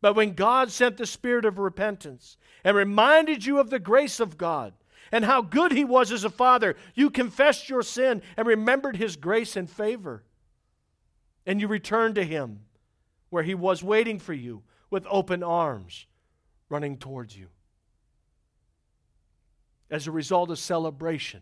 But 0.02 0.16
when 0.16 0.34
God 0.34 0.72
sent 0.72 0.98
the 0.98 1.06
spirit 1.06 1.46
of 1.46 1.60
repentance 1.60 2.38
and 2.64 2.76
reminded 2.76 3.46
you 3.46 3.60
of 3.60 3.70
the 3.70 3.80
grace 3.80 4.20
of 4.20 4.38
God 4.38 4.74
and 5.12 5.24
how 5.24 5.42
good 5.42 5.72
He 5.72 5.86
was 5.86 6.12
as 6.12 6.24
a 6.24 6.30
father, 6.30 6.76
you 6.96 7.12
confessed 7.12 7.70
your 7.70 7.84
sin 7.84 8.24
and 8.36 8.48
remembered 8.48 8.98
His 8.98 9.16
grace 9.16 9.56
and 9.56 9.70
favor. 9.70 10.24
And 11.46 11.62
you 11.62 11.68
returned 11.68 12.16
to 12.16 12.24
Him 12.24 12.62
where 13.30 13.44
He 13.44 13.54
was 13.54 13.84
waiting 13.84 14.18
for 14.18 14.34
you 14.34 14.64
with 14.90 15.06
open 15.10 15.44
arms, 15.44 16.08
running 16.68 16.98
towards 16.98 17.38
you. 17.38 17.48
As 19.92 20.08
a 20.08 20.12
result, 20.12 20.50
a 20.50 20.56
celebration 20.56 21.42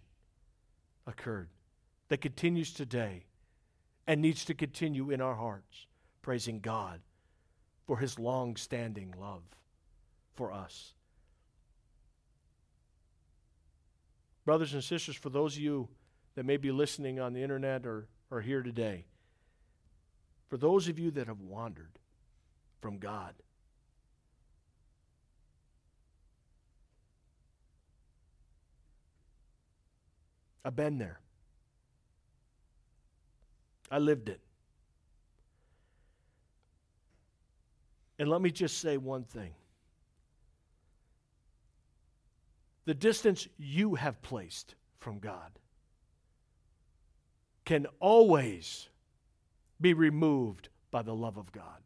occurred 1.08 1.50
that 2.10 2.20
continues 2.20 2.74
today 2.74 3.24
and 4.06 4.22
needs 4.22 4.44
to 4.46 4.54
continue 4.54 5.12
in 5.12 5.22
our 5.22 5.36
hearts, 5.36 5.86
praising 6.22 6.60
God 6.60 7.00
for 7.90 7.98
his 7.98 8.20
long 8.20 8.56
standing 8.56 9.12
love 9.20 9.42
for 10.36 10.54
us. 10.54 10.94
Brothers 14.46 14.76
and 14.76 14.84
sisters, 14.84 15.16
for 15.16 15.32
those 15.32 15.56
of 15.56 15.64
you 15.64 15.90
that 16.36 16.46
may 16.46 16.58
be 16.58 16.72
listening 16.72 17.20
on 17.20 17.34
the 17.34 17.42
internet 17.42 17.88
or, 17.88 18.06
or 18.30 18.42
here 18.42 18.62
today, 18.62 19.06
for 20.50 20.58
those 20.58 20.88
of 20.88 21.00
you 21.00 21.10
that 21.10 21.26
have 21.26 21.42
wandered 21.42 21.98
from 22.80 23.00
God, 23.00 23.34
I've 30.64 30.76
been 30.76 31.00
there. 31.00 31.20
I 33.90 33.98
lived 33.98 34.30
it. 34.30 34.42
And 38.20 38.30
let 38.30 38.42
me 38.42 38.52
just 38.52 38.80
say 38.80 38.98
one 38.98 39.24
thing 39.24 39.54
the 42.86 42.94
distance 42.94 43.48
you 43.58 43.96
have 43.96 44.22
placed 44.22 44.76
from 45.00 45.20
God 45.20 45.52
can 47.64 47.86
always 48.00 48.90
be 49.80 49.94
removed 49.94 50.70
by 50.92 51.04
the 51.04 51.14
love 51.14 51.38
of 51.38 51.52
God. 51.52 51.84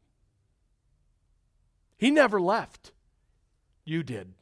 He 1.97 2.09
never 2.09 2.39
left. 2.39 2.93
You 3.85 4.01
did. 4.01 4.33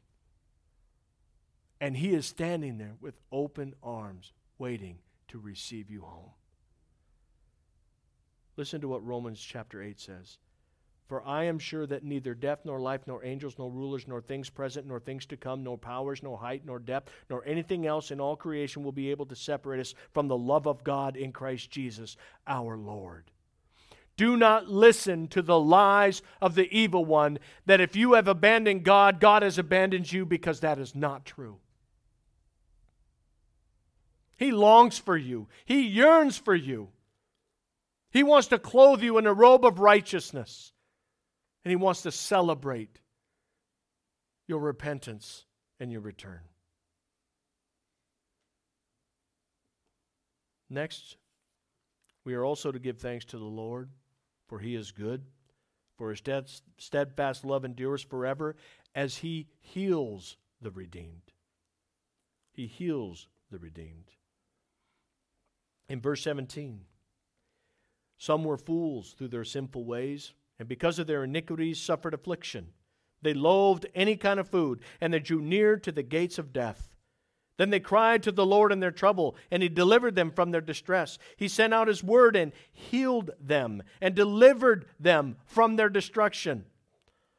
And 1.81 1.97
He 1.97 2.13
is 2.13 2.27
standing 2.27 2.77
there 2.77 2.93
with 3.01 3.19
open 3.31 3.73
arms, 3.81 4.31
waiting 4.59 4.99
to 5.29 5.39
receive 5.39 5.89
you 5.89 6.01
home. 6.01 6.29
Listen 8.55 8.81
to 8.81 8.87
what 8.87 9.03
Romans 9.03 9.41
chapter 9.41 9.81
8 9.81 9.99
says. 9.99 10.37
For 11.11 11.27
I 11.27 11.43
am 11.43 11.59
sure 11.59 11.85
that 11.87 12.05
neither 12.05 12.33
death, 12.33 12.59
nor 12.63 12.79
life, 12.79 13.01
nor 13.05 13.25
angels, 13.25 13.55
nor 13.57 13.69
rulers, 13.69 14.07
nor 14.07 14.21
things 14.21 14.49
present, 14.49 14.87
nor 14.87 14.97
things 14.97 15.25
to 15.25 15.35
come, 15.35 15.61
nor 15.61 15.77
powers, 15.77 16.23
nor 16.23 16.37
height, 16.37 16.61
nor 16.65 16.79
depth, 16.79 17.11
nor 17.29 17.45
anything 17.45 17.85
else 17.85 18.11
in 18.11 18.21
all 18.21 18.37
creation 18.37 18.81
will 18.81 18.93
be 18.93 19.11
able 19.11 19.25
to 19.25 19.35
separate 19.35 19.81
us 19.81 19.93
from 20.13 20.29
the 20.29 20.37
love 20.37 20.67
of 20.67 20.85
God 20.85 21.17
in 21.17 21.33
Christ 21.33 21.69
Jesus 21.69 22.15
our 22.47 22.77
Lord. 22.77 23.25
Do 24.15 24.37
not 24.37 24.69
listen 24.69 25.27
to 25.27 25.41
the 25.41 25.59
lies 25.59 26.21
of 26.41 26.55
the 26.55 26.73
evil 26.73 27.03
one 27.03 27.39
that 27.65 27.81
if 27.81 27.93
you 27.93 28.13
have 28.13 28.29
abandoned 28.29 28.85
God, 28.85 29.19
God 29.19 29.43
has 29.43 29.57
abandoned 29.57 30.13
you 30.13 30.25
because 30.25 30.61
that 30.61 30.79
is 30.79 30.95
not 30.95 31.25
true. 31.25 31.57
He 34.37 34.53
longs 34.53 34.97
for 34.97 35.17
you, 35.17 35.49
He 35.65 35.81
yearns 35.81 36.37
for 36.37 36.55
you. 36.55 36.87
He 38.11 38.23
wants 38.23 38.47
to 38.47 38.57
clothe 38.57 39.03
you 39.03 39.17
in 39.17 39.27
a 39.27 39.33
robe 39.33 39.65
of 39.65 39.79
righteousness, 39.79 40.71
and 41.63 41.71
He 41.71 41.75
wants 41.75 42.01
to 42.03 42.11
celebrate 42.11 42.99
your 44.47 44.59
repentance 44.59 45.45
and 45.79 45.91
your 45.91 46.01
return. 46.01 46.41
Next, 50.69 51.17
we 52.23 52.33
are 52.33 52.45
also 52.45 52.71
to 52.71 52.79
give 52.79 52.97
thanks 52.97 53.25
to 53.25 53.37
the 53.37 53.43
Lord, 53.43 53.89
for 54.47 54.59
He 54.59 54.75
is 54.75 54.91
good, 54.91 55.25
for 55.97 56.09
His 56.09 56.21
steadfast 56.77 57.43
love 57.43 57.65
endures 57.65 58.01
forever, 58.01 58.55
as 58.95 59.17
He 59.17 59.47
heals 59.59 60.37
the 60.61 60.71
redeemed. 60.71 61.31
He 62.53 62.67
heals 62.67 63.27
the 63.51 63.57
redeemed. 63.57 64.11
In 65.89 65.99
verse 65.99 66.21
17, 66.23 66.81
some 68.17 68.43
were 68.43 68.57
fools 68.57 69.13
through 69.13 69.29
their 69.29 69.43
sinful 69.43 69.83
ways, 69.83 70.33
and 70.61 70.69
because 70.69 70.99
of 70.99 71.07
their 71.07 71.23
iniquities 71.23 71.81
suffered 71.81 72.13
affliction. 72.13 72.67
They 73.23 73.33
loathed 73.33 73.87
any 73.95 74.15
kind 74.15 74.39
of 74.39 74.47
food, 74.47 74.81
and 75.01 75.11
they 75.11 75.17
drew 75.17 75.41
near 75.41 75.75
to 75.77 75.91
the 75.91 76.03
gates 76.03 76.37
of 76.37 76.53
death. 76.53 76.93
Then 77.57 77.71
they 77.71 77.79
cried 77.79 78.21
to 78.21 78.31
the 78.31 78.45
Lord 78.45 78.71
in 78.71 78.79
their 78.79 78.91
trouble, 78.91 79.35
and 79.49 79.63
He 79.63 79.69
delivered 79.69 80.13
them 80.13 80.29
from 80.29 80.51
their 80.51 80.61
distress. 80.61 81.17
He 81.35 81.47
sent 81.47 81.73
out 81.73 81.87
His 81.87 82.03
word 82.03 82.35
and 82.35 82.51
healed 82.71 83.31
them, 83.39 83.81
and 83.99 84.13
delivered 84.13 84.85
them 84.99 85.37
from 85.45 85.77
their 85.77 85.89
destruction. 85.89 86.65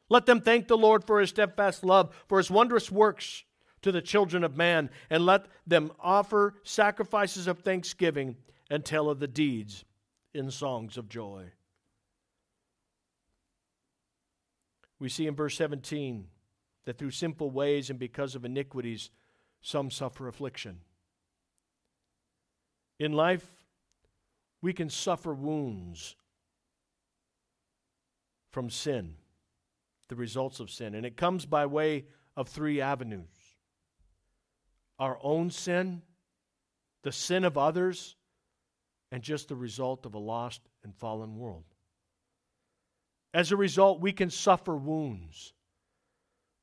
Let 0.09 0.25
them 0.25 0.41
thank 0.41 0.67
the 0.67 0.77
Lord 0.77 1.05
for 1.05 1.21
His 1.21 1.29
steadfast 1.29 1.85
love, 1.85 2.13
for 2.27 2.39
His 2.39 2.51
wondrous 2.51 2.91
works 2.91 3.45
to 3.83 3.93
the 3.93 4.01
children 4.01 4.43
of 4.43 4.57
man, 4.57 4.89
and 5.09 5.25
let 5.25 5.45
them 5.65 5.93
offer 5.97 6.55
sacrifices 6.63 7.47
of 7.47 7.59
thanksgiving 7.59 8.35
and 8.69 8.83
tell 8.83 9.09
of 9.09 9.21
the 9.21 9.29
deeds 9.29 9.85
in 10.33 10.51
songs 10.51 10.97
of 10.97 11.07
joy. 11.07 11.53
We 15.03 15.09
see 15.09 15.27
in 15.27 15.35
verse 15.35 15.57
17 15.57 16.27
that 16.85 16.97
through 16.97 17.11
simple 17.11 17.51
ways 17.51 17.89
and 17.89 17.99
because 17.99 18.35
of 18.35 18.45
iniquities, 18.45 19.09
some 19.61 19.91
suffer 19.91 20.29
affliction. 20.29 20.79
In 22.99 23.11
life, 23.11 23.45
we 24.61 24.71
can 24.71 24.89
suffer 24.89 25.33
wounds 25.33 26.15
from 28.49 28.69
sin, 28.69 29.15
the 30.07 30.15
results 30.15 30.61
of 30.61 30.69
sin, 30.71 30.95
and 30.95 31.05
it 31.05 31.17
comes 31.17 31.45
by 31.45 31.65
way 31.65 32.05
of 32.37 32.47
three 32.47 32.79
avenues 32.79 33.57
our 34.99 35.19
own 35.21 35.49
sin, 35.49 36.01
the 37.01 37.11
sin 37.11 37.43
of 37.43 37.57
others, 37.57 38.15
and 39.11 39.21
just 39.21 39.49
the 39.49 39.55
result 39.57 40.05
of 40.05 40.13
a 40.13 40.19
lost 40.19 40.61
and 40.81 40.95
fallen 40.95 41.35
world. 41.35 41.72
As 43.33 43.51
a 43.51 43.57
result, 43.57 43.99
we 43.99 44.11
can 44.11 44.29
suffer 44.29 44.75
wounds, 44.75 45.53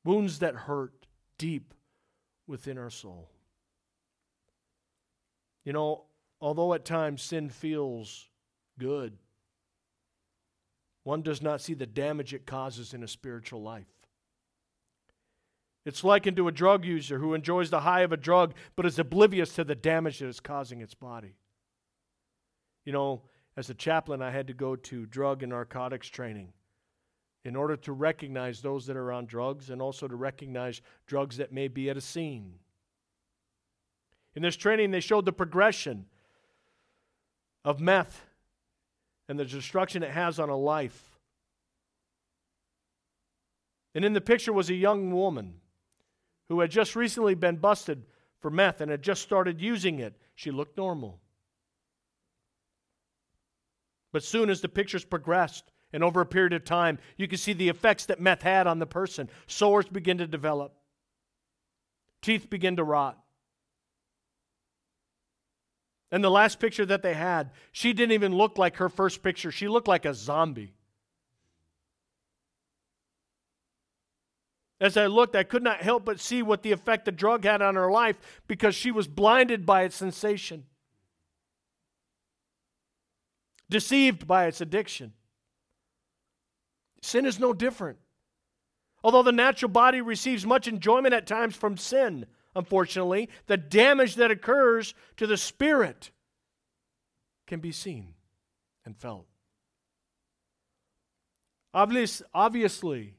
wounds 0.05 0.39
that 0.39 0.55
hurt 0.55 1.05
deep 1.37 1.73
within 2.47 2.77
our 2.77 2.89
soul. 2.89 3.29
You 5.65 5.73
know, 5.73 6.05
although 6.39 6.73
at 6.73 6.85
times 6.85 7.21
sin 7.21 7.49
feels 7.49 8.29
good, 8.79 9.17
one 11.03 11.21
does 11.21 11.41
not 11.41 11.61
see 11.61 11.73
the 11.73 11.85
damage 11.85 12.33
it 12.33 12.45
causes 12.45 12.93
in 12.93 13.03
a 13.03 13.07
spiritual 13.07 13.61
life. 13.61 13.87
It's 15.83 16.03
likened 16.03 16.37
to 16.37 16.47
a 16.47 16.51
drug 16.51 16.85
user 16.85 17.17
who 17.17 17.33
enjoys 17.33 17.69
the 17.69 17.81
high 17.81 18.01
of 18.01 18.11
a 18.11 18.17
drug 18.17 18.53
but 18.75 18.85
is 18.85 18.99
oblivious 18.99 19.53
to 19.55 19.63
the 19.63 19.75
damage 19.75 20.19
that 20.19 20.27
it's 20.27 20.39
causing 20.39 20.79
its 20.79 20.93
body. 20.93 21.35
You 22.85 22.93
know, 22.93 23.23
as 23.57 23.69
a 23.69 23.73
chaplain, 23.73 24.21
I 24.21 24.31
had 24.31 24.47
to 24.47 24.53
go 24.53 24.75
to 24.75 25.05
drug 25.07 25.43
and 25.43 25.51
narcotics 25.51 26.07
training 26.07 26.53
in 27.43 27.55
order 27.55 27.75
to 27.75 27.91
recognize 27.91 28.61
those 28.61 28.85
that 28.85 28.97
are 28.97 29.11
on 29.11 29.25
drugs 29.25 29.69
and 29.69 29.81
also 29.81 30.07
to 30.07 30.15
recognize 30.15 30.81
drugs 31.07 31.37
that 31.37 31.51
may 31.51 31.67
be 31.67 31.89
at 31.89 31.97
a 31.97 32.01
scene. 32.01 32.53
In 34.35 34.43
this 34.43 34.55
training, 34.55 34.91
they 34.91 34.99
showed 34.99 35.25
the 35.25 35.33
progression 35.33 36.05
of 37.65 37.79
meth 37.79 38.25
and 39.27 39.39
the 39.39 39.45
destruction 39.45 40.03
it 40.03 40.11
has 40.11 40.39
on 40.39 40.49
a 40.49 40.57
life. 40.57 41.19
And 43.93 44.05
in 44.05 44.13
the 44.13 44.21
picture 44.21 44.53
was 44.53 44.69
a 44.69 44.75
young 44.75 45.11
woman 45.11 45.55
who 46.47 46.59
had 46.59 46.71
just 46.71 46.95
recently 46.95 47.35
been 47.35 47.57
busted 47.57 48.05
for 48.39 48.49
meth 48.49 48.81
and 48.81 48.91
had 48.91 49.01
just 49.01 49.21
started 49.21 49.61
using 49.61 49.99
it. 49.99 50.15
She 50.35 50.51
looked 50.51 50.77
normal. 50.77 51.19
But 54.11 54.23
soon 54.23 54.49
as 54.49 54.61
the 54.61 54.69
pictures 54.69 55.05
progressed, 55.05 55.70
and 55.93 56.03
over 56.03 56.21
a 56.21 56.25
period 56.25 56.53
of 56.53 56.63
time, 56.63 56.99
you 57.17 57.27
can 57.27 57.37
see 57.37 57.53
the 57.53 57.69
effects 57.69 58.05
that 58.05 58.19
meth 58.19 58.41
had 58.41 58.67
on 58.67 58.79
the 58.79 58.85
person. 58.85 59.29
Sores 59.47 59.87
begin 59.87 60.17
to 60.19 60.27
develop, 60.27 60.73
teeth 62.21 62.49
begin 62.49 62.75
to 62.77 62.83
rot. 62.83 63.17
And 66.11 66.23
the 66.23 66.31
last 66.31 66.59
picture 66.59 66.85
that 66.85 67.03
they 67.03 67.13
had, 67.13 67.51
she 67.71 67.93
didn't 67.93 68.11
even 68.11 68.35
look 68.35 68.57
like 68.57 68.77
her 68.77 68.89
first 68.89 69.23
picture. 69.23 69.51
She 69.51 69.69
looked 69.69 69.87
like 69.87 70.05
a 70.05 70.13
zombie. 70.13 70.73
As 74.81 74.97
I 74.97 75.05
looked, 75.05 75.35
I 75.35 75.43
could 75.43 75.63
not 75.63 75.81
help 75.81 76.03
but 76.03 76.19
see 76.19 76.41
what 76.41 76.63
the 76.63 76.71
effect 76.71 77.05
the 77.05 77.11
drug 77.11 77.45
had 77.45 77.61
on 77.61 77.75
her 77.75 77.91
life 77.91 78.17
because 78.47 78.75
she 78.75 78.91
was 78.91 79.07
blinded 79.07 79.65
by 79.65 79.83
its 79.83 79.95
sensation, 79.95 80.65
deceived 83.69 84.27
by 84.27 84.47
its 84.47 84.59
addiction. 84.59 85.13
Sin 87.01 87.25
is 87.25 87.39
no 87.39 87.53
different. 87.53 87.97
Although 89.03 89.23
the 89.23 89.31
natural 89.31 89.69
body 89.69 90.01
receives 90.01 90.45
much 90.45 90.67
enjoyment 90.67 91.13
at 91.13 91.25
times 91.25 91.55
from 91.55 91.77
sin, 91.77 92.25
unfortunately, 92.55 93.29
the 93.47 93.57
damage 93.57 94.15
that 94.15 94.31
occurs 94.31 94.93
to 95.17 95.25
the 95.25 95.37
spirit 95.37 96.11
can 97.47 97.59
be 97.59 97.71
seen 97.71 98.13
and 98.85 98.95
felt. 98.95 99.25
Obvious, 101.73 102.21
obviously, 102.33 103.15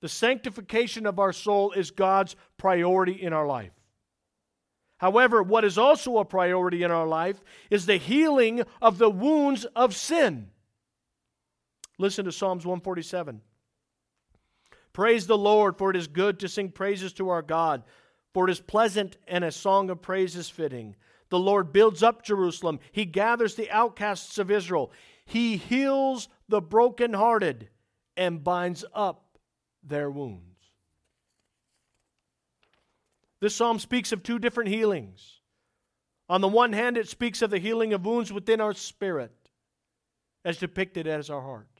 the 0.00 0.08
sanctification 0.08 1.06
of 1.06 1.18
our 1.18 1.32
soul 1.32 1.72
is 1.72 1.90
God's 1.90 2.34
priority 2.56 3.12
in 3.12 3.32
our 3.32 3.46
life. 3.46 3.72
However, 4.98 5.42
what 5.42 5.64
is 5.64 5.78
also 5.78 6.18
a 6.18 6.24
priority 6.24 6.82
in 6.82 6.90
our 6.90 7.06
life 7.06 7.40
is 7.70 7.86
the 7.86 7.96
healing 7.96 8.62
of 8.82 8.98
the 8.98 9.10
wounds 9.10 9.64
of 9.76 9.94
sin. 9.94 10.50
Listen 11.98 12.24
to 12.24 12.32
Psalms 12.32 12.64
147. 12.64 13.40
Praise 14.92 15.26
the 15.26 15.38
Lord, 15.38 15.76
for 15.76 15.90
it 15.90 15.96
is 15.96 16.06
good 16.06 16.40
to 16.40 16.48
sing 16.48 16.70
praises 16.70 17.12
to 17.14 17.28
our 17.28 17.42
God, 17.42 17.82
for 18.32 18.48
it 18.48 18.52
is 18.52 18.60
pleasant 18.60 19.16
and 19.26 19.44
a 19.44 19.52
song 19.52 19.90
of 19.90 20.02
praise 20.02 20.36
is 20.36 20.48
fitting. 20.48 20.96
The 21.28 21.38
Lord 21.38 21.72
builds 21.72 22.02
up 22.02 22.22
Jerusalem, 22.22 22.80
He 22.92 23.04
gathers 23.04 23.54
the 23.54 23.70
outcasts 23.70 24.38
of 24.38 24.50
Israel, 24.50 24.92
He 25.24 25.56
heals 25.56 26.28
the 26.48 26.60
brokenhearted 26.60 27.68
and 28.16 28.42
binds 28.42 28.84
up 28.94 29.38
their 29.82 30.10
wounds. 30.10 30.44
This 33.40 33.54
psalm 33.54 33.78
speaks 33.78 34.10
of 34.10 34.22
two 34.22 34.38
different 34.38 34.70
healings. 34.70 35.40
On 36.28 36.40
the 36.40 36.48
one 36.48 36.72
hand, 36.72 36.96
it 36.96 37.08
speaks 37.08 37.40
of 37.40 37.50
the 37.50 37.58
healing 37.58 37.92
of 37.92 38.04
wounds 38.04 38.32
within 38.32 38.60
our 38.60 38.74
spirit, 38.74 39.32
as 40.44 40.58
depicted 40.58 41.06
as 41.06 41.30
our 41.30 41.40
heart. 41.40 41.77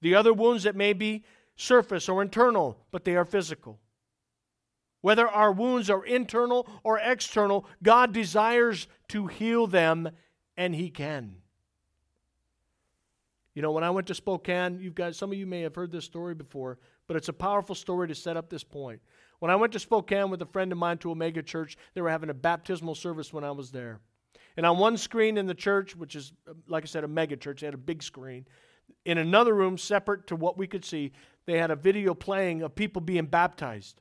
The 0.00 0.14
other 0.14 0.32
wounds 0.32 0.64
that 0.64 0.76
may 0.76 0.92
be 0.92 1.24
surface 1.56 2.08
or 2.08 2.22
internal, 2.22 2.78
but 2.90 3.04
they 3.04 3.16
are 3.16 3.24
physical. 3.24 3.78
Whether 5.02 5.28
our 5.28 5.52
wounds 5.52 5.88
are 5.88 6.04
internal 6.04 6.66
or 6.82 6.98
external, 6.98 7.66
God 7.82 8.12
desires 8.12 8.86
to 9.08 9.26
heal 9.26 9.66
them, 9.66 10.10
and 10.56 10.74
He 10.74 10.90
can. 10.90 11.36
You 13.54 13.62
know, 13.62 13.72
when 13.72 13.84
I 13.84 13.90
went 13.90 14.06
to 14.08 14.14
Spokane, 14.14 14.78
you've 14.80 14.94
got 14.94 15.14
some 15.14 15.32
of 15.32 15.38
you 15.38 15.46
may 15.46 15.62
have 15.62 15.74
heard 15.74 15.90
this 15.90 16.04
story 16.04 16.34
before, 16.34 16.78
but 17.06 17.16
it's 17.16 17.28
a 17.28 17.32
powerful 17.32 17.74
story 17.74 18.08
to 18.08 18.14
set 18.14 18.36
up 18.36 18.48
this 18.48 18.64
point. 18.64 19.00
When 19.40 19.50
I 19.50 19.56
went 19.56 19.72
to 19.72 19.78
Spokane 19.78 20.30
with 20.30 20.42
a 20.42 20.46
friend 20.46 20.70
of 20.70 20.78
mine 20.78 20.98
to 20.98 21.10
Omega 21.10 21.42
church, 21.42 21.76
they 21.94 22.00
were 22.00 22.10
having 22.10 22.30
a 22.30 22.34
baptismal 22.34 22.94
service 22.94 23.32
when 23.32 23.42
I 23.42 23.50
was 23.50 23.70
there. 23.70 24.00
And 24.56 24.66
on 24.66 24.78
one 24.78 24.96
screen 24.96 25.38
in 25.38 25.46
the 25.46 25.54
church, 25.54 25.96
which 25.96 26.14
is, 26.14 26.32
like 26.68 26.84
I 26.84 26.86
said, 26.86 27.04
a 27.04 27.08
mega 27.08 27.36
church, 27.36 27.60
they 27.60 27.66
had 27.66 27.74
a 27.74 27.78
big 27.78 28.02
screen. 28.02 28.46
In 29.04 29.18
another 29.18 29.54
room, 29.54 29.78
separate 29.78 30.26
to 30.28 30.36
what 30.36 30.58
we 30.58 30.66
could 30.66 30.84
see, 30.84 31.12
they 31.46 31.58
had 31.58 31.70
a 31.70 31.76
video 31.76 32.14
playing 32.14 32.62
of 32.62 32.74
people 32.74 33.00
being 33.00 33.26
baptized. 33.26 34.00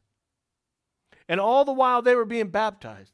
And 1.27 1.39
all 1.39 1.65
the 1.65 1.73
while 1.73 2.01
they 2.01 2.15
were 2.15 2.25
being 2.25 2.49
baptized, 2.49 3.13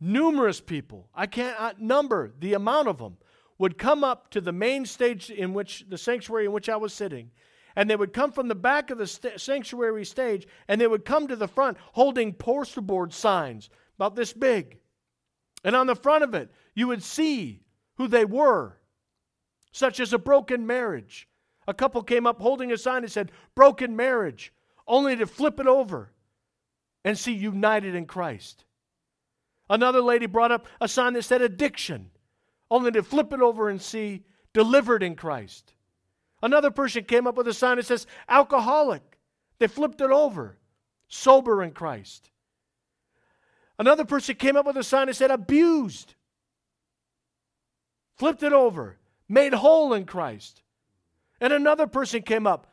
numerous 0.00 0.60
people, 0.60 1.08
I 1.14 1.26
can't 1.26 1.80
number 1.80 2.32
the 2.38 2.54
amount 2.54 2.88
of 2.88 2.98
them, 2.98 3.16
would 3.58 3.78
come 3.78 4.02
up 4.02 4.30
to 4.30 4.40
the 4.40 4.52
main 4.52 4.84
stage 4.84 5.30
in 5.30 5.54
which 5.54 5.84
the 5.88 5.98
sanctuary 5.98 6.46
in 6.46 6.52
which 6.52 6.68
I 6.68 6.76
was 6.76 6.92
sitting, 6.92 7.30
and 7.76 7.88
they 7.88 7.96
would 7.96 8.12
come 8.12 8.32
from 8.32 8.48
the 8.48 8.54
back 8.54 8.90
of 8.90 8.98
the 8.98 9.06
st- 9.06 9.40
sanctuary 9.40 10.04
stage, 10.04 10.46
and 10.68 10.80
they 10.80 10.86
would 10.86 11.04
come 11.04 11.28
to 11.28 11.36
the 11.36 11.48
front 11.48 11.78
holding 11.92 12.32
poster 12.32 12.80
board 12.80 13.12
signs 13.12 13.70
about 13.96 14.16
this 14.16 14.32
big. 14.32 14.78
And 15.64 15.76
on 15.76 15.86
the 15.86 15.94
front 15.94 16.24
of 16.24 16.34
it, 16.34 16.50
you 16.74 16.88
would 16.88 17.02
see 17.02 17.62
who 17.96 18.08
they 18.08 18.24
were, 18.24 18.78
such 19.72 19.98
as 19.98 20.12
a 20.12 20.18
broken 20.18 20.66
marriage. 20.66 21.28
A 21.66 21.74
couple 21.74 22.02
came 22.02 22.26
up 22.26 22.40
holding 22.40 22.70
a 22.70 22.78
sign 22.78 23.02
that 23.02 23.10
said, 23.10 23.32
Broken 23.54 23.96
marriage, 23.96 24.52
only 24.86 25.16
to 25.16 25.26
flip 25.26 25.58
it 25.58 25.66
over 25.66 26.12
and 27.04 27.18
see 27.18 27.32
united 27.32 27.94
in 27.94 28.06
Christ. 28.06 28.64
Another 29.68 30.00
lady 30.00 30.26
brought 30.26 30.52
up 30.52 30.66
a 30.80 30.88
sign 30.88 31.14
that 31.14 31.22
said 31.22 31.40
addiction, 31.40 32.10
only 32.70 32.90
to 32.92 33.02
flip 33.02 33.32
it 33.32 33.40
over 33.40 33.68
and 33.68 33.80
see 33.80 34.24
delivered 34.52 35.02
in 35.02 35.14
Christ. 35.14 35.72
Another 36.42 36.70
person 36.70 37.04
came 37.04 37.26
up 37.26 37.36
with 37.36 37.48
a 37.48 37.54
sign 37.54 37.76
that 37.76 37.86
says 37.86 38.06
alcoholic. 38.28 39.02
They 39.58 39.68
flipped 39.68 40.00
it 40.00 40.10
over, 40.10 40.58
sober 41.08 41.62
in 41.62 41.70
Christ. 41.70 42.30
Another 43.78 44.04
person 44.04 44.34
came 44.34 44.56
up 44.56 44.66
with 44.66 44.76
a 44.76 44.84
sign 44.84 45.06
that 45.06 45.14
said 45.14 45.30
abused. 45.30 46.14
Flipped 48.16 48.42
it 48.42 48.52
over, 48.52 48.98
made 49.32 49.54
whole 49.54 49.94
in 49.94 50.04
Christ. 50.04 50.60
And 51.40 51.54
another 51.54 51.86
person 51.86 52.20
came 52.20 52.46
up. 52.46 52.66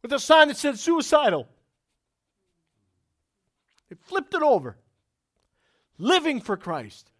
With 0.00 0.12
a 0.12 0.20
sign 0.20 0.46
that 0.46 0.56
said 0.56 0.78
suicidal. 0.78 1.48
They 3.90 3.96
flipped 3.96 4.32
it 4.32 4.42
over. 4.42 4.76
Living 5.98 6.40
for 6.40 6.56
Christ. 6.56 7.10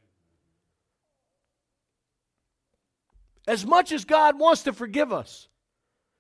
As 3.49 3.67
much 3.67 3.91
as 3.91 4.05
God 4.05 4.39
wants 4.39 4.63
to 4.63 4.73
forgive 4.73 5.13
us, 5.13 5.49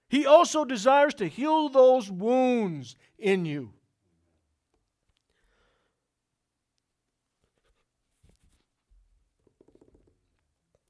He 0.09 0.27
also 0.27 0.65
desires 0.65 1.15
to 1.15 1.29
heal 1.29 1.69
those 1.69 2.11
wounds 2.11 2.97
in 3.19 3.45
you. 3.45 3.71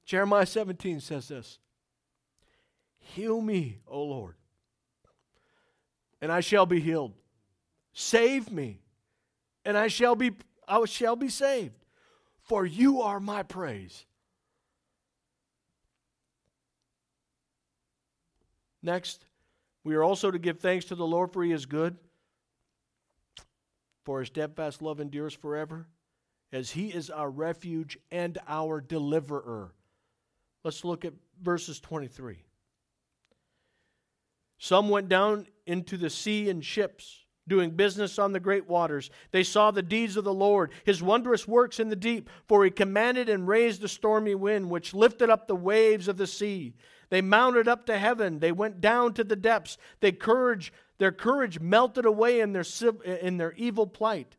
Jeremiah 0.08 0.46
17 0.46 1.00
says 1.00 1.28
this 1.28 1.58
Heal 2.98 3.42
me, 3.42 3.76
O 3.86 4.02
Lord, 4.02 4.36
and 6.22 6.32
I 6.32 6.40
shall 6.40 6.64
be 6.64 6.80
healed. 6.80 7.12
Save 7.92 8.50
me, 8.50 8.80
and 9.66 9.76
I 9.76 9.88
shall 9.88 10.16
be 10.16 10.32
I 10.66 10.82
shall 10.86 11.14
be 11.14 11.28
saved. 11.28 11.74
For 12.40 12.64
you 12.64 13.02
are 13.02 13.20
my 13.20 13.42
praise. 13.42 14.06
Next, 18.82 19.26
we 19.84 19.94
are 19.94 20.02
also 20.02 20.30
to 20.30 20.38
give 20.38 20.60
thanks 20.60 20.86
to 20.86 20.94
the 20.94 21.06
Lord 21.06 21.34
for 21.34 21.44
he 21.44 21.52
is 21.52 21.66
good, 21.66 21.98
for 24.06 24.20
his 24.20 24.28
steadfast 24.28 24.80
love 24.80 25.00
endures 25.00 25.34
forever, 25.34 25.86
as 26.50 26.70
he 26.70 26.88
is 26.88 27.10
our 27.10 27.28
refuge 27.28 27.98
and 28.10 28.38
our 28.48 28.80
deliverer. 28.80 29.74
Let's 30.68 30.84
look 30.84 31.06
at 31.06 31.14
verses 31.42 31.80
23. 31.80 32.44
Some 34.58 34.90
went 34.90 35.08
down 35.08 35.46
into 35.64 35.96
the 35.96 36.10
sea 36.10 36.50
in 36.50 36.60
ships 36.60 37.24
doing 37.48 37.70
business 37.70 38.18
on 38.18 38.34
the 38.34 38.38
great 38.38 38.68
waters. 38.68 39.08
They 39.30 39.44
saw 39.44 39.70
the 39.70 39.80
deeds 39.80 40.18
of 40.18 40.24
the 40.24 40.34
Lord, 40.34 40.72
his 40.84 41.02
wondrous 41.02 41.48
works 41.48 41.80
in 41.80 41.88
the 41.88 41.96
deep, 41.96 42.28
for 42.46 42.66
he 42.66 42.70
commanded 42.70 43.30
and 43.30 43.48
raised 43.48 43.80
the 43.80 43.88
stormy 43.88 44.34
wind, 44.34 44.68
which 44.68 44.92
lifted 44.92 45.30
up 45.30 45.48
the 45.48 45.56
waves 45.56 46.06
of 46.06 46.18
the 46.18 46.26
sea. 46.26 46.74
They 47.08 47.22
mounted 47.22 47.66
up 47.66 47.86
to 47.86 47.96
heaven, 47.96 48.38
they 48.38 48.52
went 48.52 48.82
down 48.82 49.14
to 49.14 49.24
the 49.24 49.36
depths. 49.36 49.78
They 50.00 50.12
courage, 50.12 50.70
their 50.98 51.12
courage 51.12 51.60
melted 51.60 52.04
away 52.04 52.40
in 52.40 52.52
their, 52.52 52.66
in 53.22 53.38
their 53.38 53.54
evil 53.54 53.86
plight. 53.86 54.36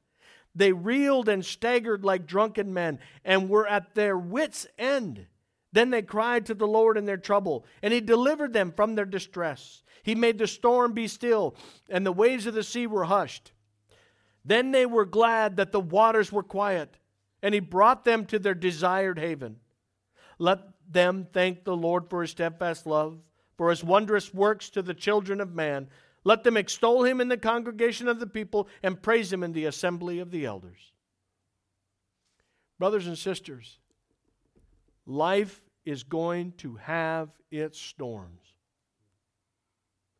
They 0.53 0.73
reeled 0.73 1.27
and 1.27 1.43
staggered 1.43 2.05
like 2.05 2.27
drunken 2.27 2.71
men 2.71 2.99
and 3.25 3.49
were 3.49 3.65
at 3.65 3.95
their 3.95 4.15
wits' 4.15 4.67
end. 4.77 5.25
Then 5.71 5.91
they 5.91 6.01
cried 6.01 6.45
to 6.47 6.53
the 6.53 6.67
Lord 6.67 6.97
in 6.97 7.05
their 7.05 7.17
trouble, 7.17 7.65
and 7.81 7.93
he 7.93 8.01
delivered 8.01 8.53
them 8.53 8.71
from 8.71 8.95
their 8.95 9.05
distress. 9.05 9.83
He 10.01 10.15
made 10.15 10.37
the 10.37 10.47
storm 10.47 10.93
be 10.93 11.07
still, 11.07 11.55
and 11.89 12.05
the 12.05 12.11
waves 12.11 12.47
of 12.47 12.53
the 12.53 12.63
sea 12.63 12.87
were 12.87 13.05
hushed. 13.05 13.51
Then 14.43 14.71
they 14.71 14.85
were 14.85 15.05
glad 15.05 15.57
that 15.57 15.71
the 15.71 15.79
waters 15.79 16.31
were 16.31 16.43
quiet, 16.43 16.97
and 17.43 17.53
he 17.53 17.59
brought 17.59 18.05
them 18.05 18.25
to 18.27 18.39
their 18.39 18.55
desired 18.55 19.19
haven. 19.19 19.57
Let 20.39 20.59
them 20.89 21.27
thank 21.31 21.63
the 21.63 21.75
Lord 21.75 22.09
for 22.09 22.21
his 22.21 22.31
steadfast 22.31 22.87
love, 22.87 23.19
for 23.57 23.69
his 23.69 23.83
wondrous 23.83 24.33
works 24.33 24.69
to 24.71 24.81
the 24.81 24.93
children 24.93 25.39
of 25.41 25.53
man. 25.53 25.89
Let 26.23 26.43
them 26.43 26.57
extol 26.57 27.03
him 27.03 27.21
in 27.21 27.27
the 27.27 27.37
congregation 27.37 28.07
of 28.07 28.19
the 28.19 28.27
people 28.27 28.67
and 28.81 29.01
praise 29.01 29.31
him 29.31 29.43
in 29.43 29.53
the 29.53 29.65
assembly 29.65 30.19
of 30.19 30.31
the 30.31 30.45
elders. 30.45 30.93
Brothers 32.79 33.07
and 33.07 33.17
sisters, 33.17 33.77
life 35.09 35.61
is 35.85 36.03
going 36.03 36.53
to 36.57 36.75
have 36.75 37.29
its 37.51 37.79
storms. 37.79 38.53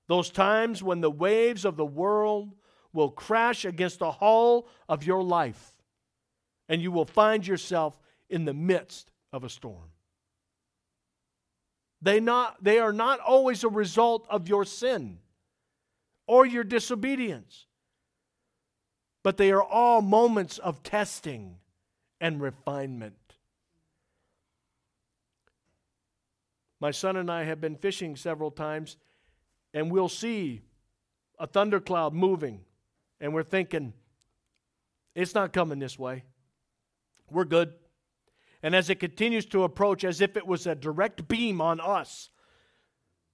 Those 0.07 0.31
times 0.31 0.81
when 0.81 1.01
the 1.01 1.11
waves 1.11 1.63
of 1.63 1.77
the 1.77 1.85
world 1.85 2.55
will 2.91 3.11
crash 3.11 3.65
against 3.65 3.99
the 3.99 4.11
hull 4.11 4.67
of 4.87 5.05
your 5.05 5.23
life, 5.23 5.73
and 6.67 6.81
you 6.81 6.91
will 6.91 7.05
find 7.05 7.45
yourself 7.45 7.99
in 8.29 8.45
the 8.45 8.53
midst 8.53 9.11
of 9.31 9.43
a 9.43 9.49
storm. 9.49 9.91
They, 12.01 12.19
not, 12.19 12.63
they 12.63 12.79
are 12.79 12.93
not 12.93 13.19
always 13.19 13.63
a 13.63 13.69
result 13.69 14.25
of 14.29 14.47
your 14.47 14.65
sin 14.65 15.19
or 16.25 16.45
your 16.45 16.63
disobedience, 16.63 17.67
but 19.23 19.37
they 19.37 19.51
are 19.51 19.61
all 19.61 20.01
moments 20.01 20.57
of 20.57 20.81
testing 20.81 21.57
and 22.19 22.41
refinement. 22.41 23.28
My 26.79 26.91
son 26.91 27.17
and 27.17 27.29
I 27.29 27.43
have 27.43 27.59
been 27.59 27.75
fishing 27.75 28.15
several 28.15 28.51
times, 28.51 28.97
and 29.73 29.91
we'll 29.91 30.09
see 30.09 30.61
a 31.37 31.47
thundercloud 31.47 32.13
moving, 32.13 32.61
and 33.19 33.33
we're 33.33 33.43
thinking, 33.43 33.93
it's 35.15 35.35
not 35.35 35.53
coming 35.53 35.79
this 35.79 35.99
way. 35.99 36.23
We're 37.29 37.45
good. 37.45 37.73
And 38.63 38.75
as 38.75 38.89
it 38.89 38.99
continues 38.99 39.45
to 39.47 39.63
approach, 39.63 40.03
as 40.03 40.21
if 40.21 40.37
it 40.37 40.47
was 40.47 40.67
a 40.67 40.75
direct 40.75 41.27
beam 41.27 41.61
on 41.61 41.79
us, 41.79 42.29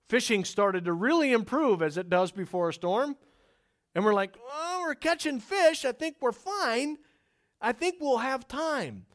fishing 0.10 0.44
started 0.44 0.86
to 0.86 0.94
really 0.94 1.32
improve 1.32 1.82
as 1.82 1.98
it 1.98 2.10
does 2.10 2.32
before 2.32 2.70
a 2.70 2.74
storm. 2.74 3.16
And 3.94 4.04
we're 4.04 4.14
like, 4.14 4.36
oh, 4.52 4.82
we're 4.82 4.96
catching 4.96 5.40
fish. 5.40 5.86
I 5.86 5.92
think 5.94 6.18
we're 6.20 6.32
fine. 6.32 6.98
I 7.62 7.72
think 7.72 7.96
we'll 8.00 8.18
have 8.18 8.48
time. 8.48 9.06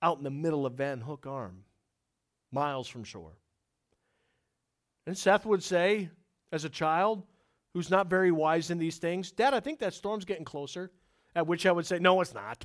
Out 0.00 0.18
in 0.18 0.24
the 0.24 0.30
middle 0.30 0.64
of 0.64 0.74
Van 0.74 1.00
Hook 1.00 1.26
Arm, 1.26 1.64
miles 2.52 2.88
from 2.88 3.04
shore. 3.04 3.32
And 5.06 5.16
Seth 5.16 5.46
would 5.46 5.62
say, 5.62 6.10
as 6.52 6.64
a 6.64 6.68
child 6.68 7.22
who's 7.74 7.90
not 7.90 8.08
very 8.08 8.30
wise 8.30 8.70
in 8.70 8.78
these 8.78 8.98
things, 8.98 9.30
Dad, 9.30 9.54
I 9.54 9.60
think 9.60 9.78
that 9.80 9.94
storm's 9.94 10.24
getting 10.24 10.44
closer. 10.44 10.90
At 11.34 11.46
which 11.46 11.66
I 11.66 11.72
would 11.72 11.86
say, 11.86 11.98
No, 11.98 12.20
it's 12.20 12.34
not. 12.34 12.64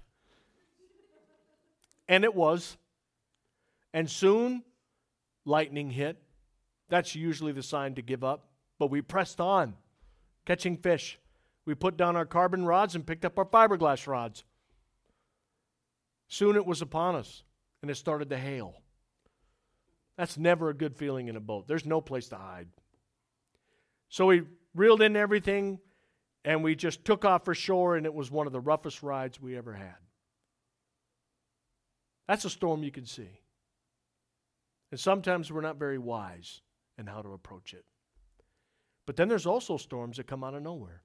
And 2.08 2.24
it 2.24 2.34
was. 2.34 2.78
And 3.94 4.10
soon, 4.10 4.64
lightning 5.46 5.92
hit. 5.92 6.18
That's 6.90 7.16
usually 7.16 7.52
the 7.52 7.64
sign 7.64 7.96
to 7.96 8.02
give 8.02 8.24
up. 8.24 8.48
But 8.80 8.90
we 8.90 9.02
pressed 9.02 9.40
on, 9.40 9.76
catching 10.46 10.78
fish. 10.78 11.20
We 11.66 11.76
put 11.76 11.96
down 11.96 12.16
our 12.16 12.26
carbon 12.26 12.66
rods 12.66 12.96
and 12.96 13.06
picked 13.06 13.26
up 13.26 13.38
our 13.38 13.46
fiberglass 13.46 14.08
rods. 14.08 14.44
Soon 16.28 16.56
it 16.56 16.66
was 16.66 16.82
upon 16.82 17.16
us, 17.16 17.44
and 17.82 17.92
it 17.92 17.96
started 17.96 18.30
to 18.32 18.38
hail. 18.38 18.83
That's 20.18 20.38
never 20.38 20.70
a 20.70 20.74
good 20.74 20.96
feeling 20.96 21.28
in 21.28 21.36
a 21.36 21.42
boat. 21.42 21.68
There's 21.68 21.86
no 21.86 22.02
place 22.02 22.30
to 22.30 22.36
hide. 22.36 22.68
So 24.10 24.28
we 24.28 24.44
reeled 24.76 25.02
in 25.02 25.16
everything, 25.16 25.80
and 26.46 26.64
we 26.64 26.76
just 26.76 27.04
took 27.04 27.26
off 27.26 27.46
for 27.46 27.56
shore, 27.56 27.96
and 27.96 28.06
it 28.06 28.14
was 28.14 28.30
one 28.30 28.46
of 28.46 28.54
the 28.54 28.60
roughest 28.60 29.02
rides 29.02 29.42
we 29.42 29.58
ever 29.58 29.74
had. 29.74 29.96
That's 32.28 32.46
a 32.46 32.50
storm 32.50 32.84
you 32.84 32.92
can 32.92 33.06
see. 33.06 33.42
And 34.92 35.00
sometimes 35.00 35.52
we're 35.52 35.62
not 35.62 35.80
very 35.80 35.98
wise 35.98 36.62
in 36.98 37.08
how 37.08 37.22
to 37.22 37.34
approach 37.34 37.74
it. 37.74 37.86
But 39.06 39.16
then 39.16 39.28
there's 39.28 39.48
also 39.48 39.78
storms 39.78 40.18
that 40.18 40.28
come 40.28 40.44
out 40.44 40.54
of 40.54 40.62
nowhere. 40.62 41.02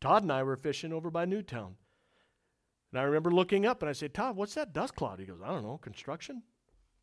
Todd 0.00 0.22
and 0.22 0.32
I 0.32 0.42
were 0.42 0.56
fishing 0.56 0.92
over 0.92 1.10
by 1.10 1.24
Newtown. 1.24 1.76
And 2.92 3.00
I 3.00 3.04
remember 3.04 3.30
looking 3.30 3.66
up 3.66 3.82
and 3.82 3.88
I 3.88 3.92
said, 3.92 4.12
Todd, 4.12 4.36
what's 4.36 4.54
that 4.54 4.72
dust 4.72 4.96
cloud? 4.96 5.20
He 5.20 5.26
goes, 5.26 5.40
I 5.44 5.48
don't 5.48 5.62
know, 5.62 5.78
construction? 5.78 6.42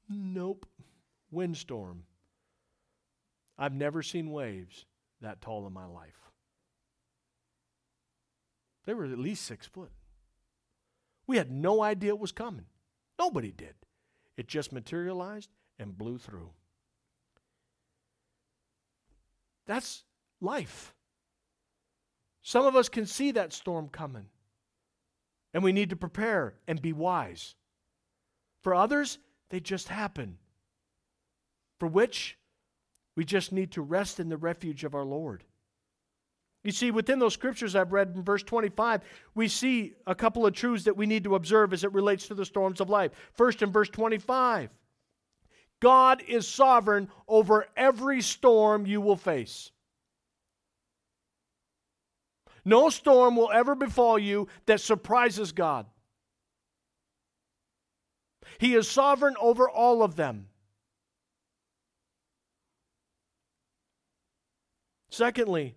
Nope. 0.10 0.66
Windstorm. 1.32 2.04
I've 3.58 3.74
never 3.74 4.04
seen 4.04 4.32
waves 4.32 4.86
that 5.22 5.42
tall 5.42 5.66
in 5.68 5.74
my 5.74 5.86
life. 5.86 6.32
They 8.86 8.94
were 8.94 9.06
at 9.06 9.20
least 9.20 9.46
six 9.46 9.66
foot. 9.66 9.92
We 11.26 11.38
had 11.38 11.52
no 11.52 11.84
idea 11.84 12.12
it 12.12 12.20
was 12.20 12.32
coming. 12.32 12.66
Nobody 13.20 13.52
did. 13.52 13.76
It 14.38 14.48
just 14.48 14.72
materialized 14.72 15.50
and 15.80 15.98
blew 15.98 16.18
through. 16.18 16.52
That's 19.66 20.04
life. 20.40 20.94
Some 22.42 22.66
of 22.66 22.78
us 22.78 22.88
can 22.88 23.06
see 23.06 23.32
that 23.32 23.52
storm 23.52 23.90
coming, 23.90 24.28
and 25.54 25.64
we 25.64 25.74
need 25.74 25.90
to 25.90 25.98
prepare 25.98 26.54
and 26.66 26.82
be 26.82 26.94
wise. 26.94 27.56
For 28.62 28.74
others, 28.74 29.20
they 29.50 29.60
just 29.60 29.90
happen, 29.90 30.38
for 31.80 31.88
which 31.88 32.38
we 33.16 33.26
just 33.26 33.52
need 33.52 33.72
to 33.72 33.82
rest 33.82 34.20
in 34.20 34.30
the 34.30 34.38
refuge 34.38 34.84
of 34.84 34.96
our 34.96 35.06
Lord. 35.06 35.44
You 36.64 36.72
see, 36.72 36.92
within 36.92 37.20
those 37.20 37.34
scriptures 37.34 37.76
I've 37.76 37.94
read 37.94 38.14
in 38.16 38.24
verse 38.24 38.44
25, 38.44 39.02
we 39.36 39.48
see 39.48 39.94
a 40.06 40.14
couple 40.14 40.46
of 40.46 40.54
truths 40.54 40.84
that 40.84 40.98
we 40.98 41.06
need 41.06 41.24
to 41.24 41.36
observe 41.36 41.72
as 41.72 41.84
it 41.84 41.94
relates 41.94 42.28
to 42.28 42.36
the 42.36 42.46
storms 42.46 42.82
of 42.82 42.90
life. 42.90 43.12
First, 43.34 43.62
in 43.62 43.72
verse 43.72 43.90
25, 43.90 44.70
God 45.80 46.24
is 46.28 46.48
sovereign 46.48 47.10
over 47.28 47.68
every 47.78 48.22
storm 48.22 48.86
you 48.86 49.00
will 49.00 49.16
face. 49.16 49.72
No 52.66 52.90
storm 52.90 53.38
will 53.38 53.50
ever 53.50 53.76
befall 53.76 54.20
you 54.20 54.50
that 54.66 54.82
surprises 54.82 55.54
God. 55.54 55.86
He 58.58 58.76
is 58.76 58.90
sovereign 58.90 59.36
over 59.40 59.70
all 59.70 60.04
of 60.04 60.18
them. 60.18 60.48
Secondly, 65.10 65.76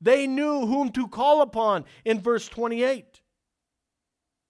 they 0.00 0.26
knew 0.26 0.66
whom 0.66 0.90
to 0.92 1.08
call 1.08 1.42
upon 1.42 1.84
in 2.04 2.20
verse 2.20 2.48
28. 2.48 3.20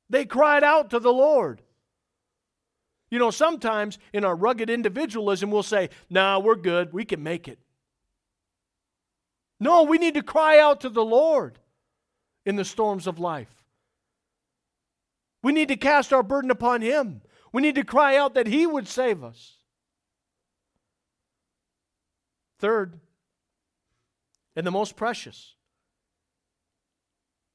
They 0.08 0.24
cried 0.24 0.64
out 0.64 0.90
to 0.90 0.98
the 0.98 1.12
Lord. 1.12 1.62
You 3.10 3.18
know, 3.18 3.30
sometimes 3.30 3.98
in 4.12 4.24
our 4.24 4.36
rugged 4.36 4.70
individualism, 4.70 5.50
we'll 5.50 5.62
say, 5.62 5.90
nah, 6.08 6.38
we're 6.38 6.54
good. 6.54 6.92
We 6.92 7.04
can 7.04 7.22
make 7.22 7.48
it. 7.48 7.58
No, 9.58 9.82
we 9.82 9.98
need 9.98 10.14
to 10.14 10.22
cry 10.22 10.58
out 10.58 10.80
to 10.82 10.88
the 10.88 11.04
Lord 11.04 11.58
in 12.46 12.56
the 12.56 12.64
storms 12.64 13.06
of 13.06 13.18
life. 13.18 13.52
We 15.42 15.52
need 15.52 15.68
to 15.68 15.76
cast 15.76 16.12
our 16.12 16.22
burden 16.22 16.50
upon 16.50 16.82
Him. 16.82 17.22
We 17.52 17.62
need 17.62 17.74
to 17.74 17.84
cry 17.84 18.16
out 18.16 18.34
that 18.34 18.46
He 18.46 18.66
would 18.66 18.86
save 18.86 19.24
us. 19.24 19.56
Third, 22.58 23.00
and 24.56 24.66
the 24.66 24.70
most 24.70 24.96
precious. 24.96 25.54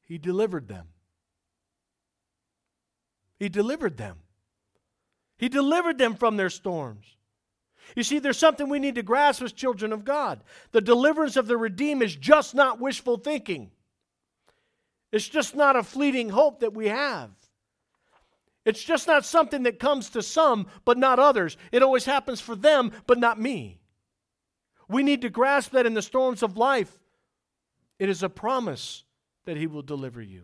He 0.02 0.18
delivered 0.18 0.68
them. 0.68 0.88
He 3.38 3.50
delivered 3.50 3.98
them. 3.98 4.18
He 5.38 5.50
delivered 5.50 5.98
them 5.98 6.16
from 6.16 6.38
their 6.38 6.50
storms. 6.50 7.06
You 7.96 8.04
see, 8.04 8.20
there's 8.20 8.38
something 8.38 8.70
we 8.70 8.80
need 8.80 8.96
to 8.96 9.04
grasp 9.04 9.42
as 9.42 9.52
children 9.52 9.92
of 9.92 10.06
God. 10.06 10.44
The 10.72 10.82
deliverance 10.82 11.36
of 11.36 11.48
the 11.48 11.58
redeemed 11.58 12.02
is 12.02 12.16
just 12.16 12.56
not 12.56 12.80
wishful 12.80 13.18
thinking, 13.18 13.72
it's 15.12 15.28
just 15.28 15.56
not 15.56 15.76
a 15.76 15.84
fleeting 15.84 16.30
hope 16.30 16.60
that 16.60 16.74
we 16.74 16.90
have. 16.90 17.30
It's 18.66 18.84
just 18.84 19.08
not 19.08 19.24
something 19.24 19.64
that 19.64 19.80
comes 19.80 20.10
to 20.10 20.24
some, 20.24 20.68
but 20.84 20.98
not 20.98 21.20
others. 21.20 21.56
It 21.72 21.84
always 21.84 22.04
happens 22.04 22.42
for 22.42 22.56
them, 22.56 22.92
but 23.06 23.20
not 23.20 23.40
me. 23.40 23.80
We 24.88 25.04
need 25.04 25.22
to 25.22 25.30
grasp 25.30 25.72
that 25.72 25.86
in 25.86 25.94
the 25.94 26.02
storms 26.02 26.44
of 26.44 26.58
life. 26.58 26.98
It 28.00 28.10
is 28.10 28.24
a 28.24 28.30
promise 28.30 29.04
that 29.46 29.58
He 29.58 29.68
will 29.68 29.82
deliver 29.82 30.22
you. 30.22 30.44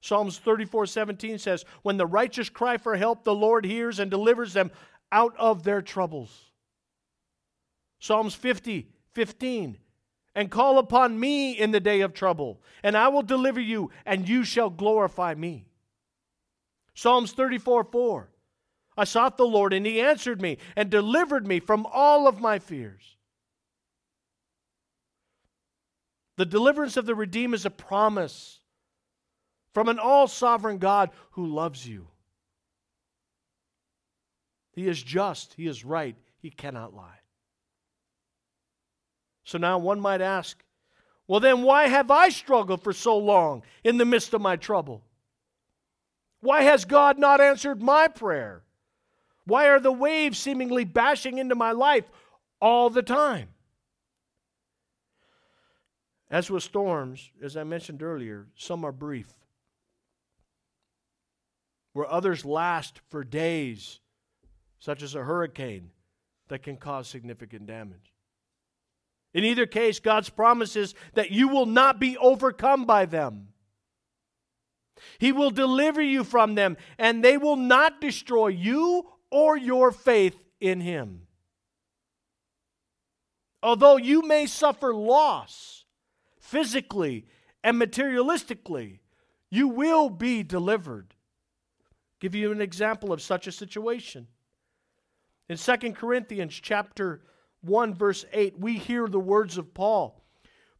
Psalms 0.00 0.38
34 0.38 0.86
17 0.86 1.38
says, 1.38 1.64
When 1.82 1.96
the 1.96 2.06
righteous 2.06 2.48
cry 2.48 2.76
for 2.76 2.96
help, 2.96 3.24
the 3.24 3.34
Lord 3.34 3.64
hears 3.64 3.98
and 3.98 4.10
delivers 4.10 4.52
them 4.52 4.72
out 5.12 5.34
of 5.38 5.62
their 5.62 5.80
troubles. 5.80 6.50
Psalms 8.00 8.34
50 8.34 8.88
15, 9.12 9.78
and 10.34 10.50
call 10.50 10.78
upon 10.78 11.20
me 11.20 11.52
in 11.52 11.70
the 11.70 11.80
day 11.80 12.00
of 12.00 12.14
trouble, 12.14 12.62
and 12.82 12.96
I 12.96 13.08
will 13.08 13.22
deliver 13.22 13.60
you, 13.60 13.90
and 14.06 14.28
you 14.28 14.42
shall 14.42 14.70
glorify 14.70 15.34
me. 15.34 15.66
Psalms 16.94 17.32
34 17.32 17.84
4, 17.84 18.28
I 18.96 19.04
sought 19.04 19.36
the 19.36 19.46
Lord, 19.46 19.72
and 19.72 19.86
he 19.86 20.00
answered 20.00 20.40
me 20.40 20.58
and 20.76 20.90
delivered 20.90 21.46
me 21.46 21.60
from 21.60 21.86
all 21.90 22.28
of 22.28 22.40
my 22.40 22.58
fears. 22.58 23.16
The 26.36 26.46
deliverance 26.46 26.96
of 26.96 27.06
the 27.06 27.14
redeemed 27.14 27.54
is 27.54 27.66
a 27.66 27.70
promise 27.70 28.60
from 29.74 29.88
an 29.88 29.98
all 29.98 30.26
sovereign 30.26 30.78
God 30.78 31.10
who 31.32 31.46
loves 31.46 31.86
you. 31.86 32.08
He 34.72 34.88
is 34.88 35.02
just, 35.02 35.54
He 35.54 35.66
is 35.66 35.84
right, 35.84 36.16
He 36.38 36.50
cannot 36.50 36.94
lie. 36.94 37.20
So 39.44 39.58
now 39.58 39.78
one 39.78 40.00
might 40.00 40.20
ask, 40.20 40.62
well, 41.26 41.40
then 41.40 41.62
why 41.62 41.88
have 41.88 42.10
I 42.10 42.28
struggled 42.28 42.82
for 42.82 42.92
so 42.92 43.16
long 43.16 43.62
in 43.84 43.96
the 43.96 44.04
midst 44.04 44.34
of 44.34 44.40
my 44.40 44.56
trouble? 44.56 45.02
Why 46.40 46.62
has 46.62 46.84
God 46.84 47.18
not 47.18 47.40
answered 47.40 47.80
my 47.80 48.08
prayer? 48.08 48.64
Why 49.44 49.68
are 49.68 49.80
the 49.80 49.92
waves 49.92 50.38
seemingly 50.38 50.84
bashing 50.84 51.38
into 51.38 51.54
my 51.54 51.72
life 51.72 52.04
all 52.60 52.90
the 52.90 53.02
time? 53.02 53.48
As 56.30 56.50
with 56.50 56.62
storms, 56.62 57.30
as 57.42 57.56
I 57.56 57.64
mentioned 57.64 58.02
earlier, 58.02 58.46
some 58.56 58.84
are 58.84 58.92
brief, 58.92 59.28
where 61.92 62.10
others 62.10 62.44
last 62.44 63.00
for 63.10 63.22
days, 63.22 64.00
such 64.78 65.02
as 65.02 65.14
a 65.14 65.24
hurricane 65.24 65.90
that 66.48 66.62
can 66.62 66.76
cause 66.76 67.06
significant 67.06 67.66
damage. 67.66 68.14
In 69.34 69.44
either 69.44 69.66
case, 69.66 70.00
God's 70.00 70.30
promise 70.30 70.76
is 70.76 70.94
that 71.14 71.30
you 71.30 71.48
will 71.48 71.66
not 71.66 71.98
be 71.98 72.16
overcome 72.16 72.84
by 72.84 73.06
them. 73.06 73.48
He 75.18 75.32
will 75.32 75.50
deliver 75.50 76.00
you 76.00 76.24
from 76.24 76.54
them, 76.54 76.76
and 76.98 77.24
they 77.24 77.36
will 77.36 77.56
not 77.56 78.00
destroy 78.00 78.48
you 78.48 79.06
or 79.32 79.56
your 79.56 79.90
faith 79.90 80.36
in 80.60 80.80
Him. 80.80 81.22
Although 83.62 83.96
you 83.96 84.22
may 84.22 84.46
suffer 84.46 84.94
loss 84.94 85.84
physically 86.38 87.26
and 87.64 87.80
materialistically, 87.80 88.98
you 89.50 89.68
will 89.68 90.10
be 90.10 90.42
delivered. 90.42 91.14
Give 92.20 92.34
you 92.34 92.52
an 92.52 92.60
example 92.60 93.12
of 93.12 93.22
such 93.22 93.46
a 93.46 93.52
situation. 93.52 94.28
In 95.48 95.56
2 95.56 95.92
Corinthians 95.92 96.54
chapter 96.54 97.22
1 97.62 97.94
verse 97.94 98.24
8, 98.32 98.58
we 98.58 98.78
hear 98.78 99.08
the 99.08 99.18
words 99.18 99.56
of 99.56 99.72
Paul. 99.72 100.22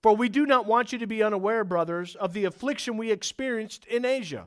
For 0.02 0.14
we 0.14 0.28
do 0.28 0.46
not 0.46 0.66
want 0.66 0.92
you 0.92 0.98
to 0.98 1.06
be 1.06 1.22
unaware, 1.22 1.64
brothers, 1.64 2.16
of 2.16 2.32
the 2.32 2.44
affliction 2.44 2.96
we 2.96 3.12
experienced 3.12 3.86
in 3.86 4.04
Asia. 4.04 4.46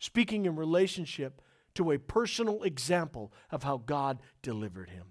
speaking 0.00 0.46
in 0.46 0.56
relationship 0.56 1.40
to 1.74 1.92
a 1.92 1.98
personal 1.98 2.64
example 2.64 3.32
of 3.52 3.62
how 3.62 3.76
God 3.76 4.18
delivered 4.42 4.90
him. 4.90 5.06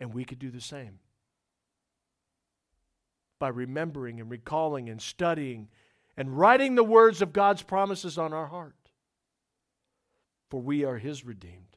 And 0.00 0.14
we 0.14 0.24
could 0.24 0.38
do 0.38 0.50
the 0.50 0.60
same 0.60 1.00
by 3.38 3.48
remembering 3.48 4.20
and 4.20 4.30
recalling 4.30 4.88
and 4.88 5.02
studying 5.02 5.68
and 6.16 6.38
writing 6.38 6.74
the 6.74 6.84
words 6.84 7.22
of 7.22 7.32
God's 7.32 7.62
promises 7.62 8.16
on 8.16 8.32
our 8.32 8.46
heart. 8.46 8.76
For 10.48 10.60
we 10.60 10.84
are 10.84 10.98
His 10.98 11.24
redeemed, 11.24 11.76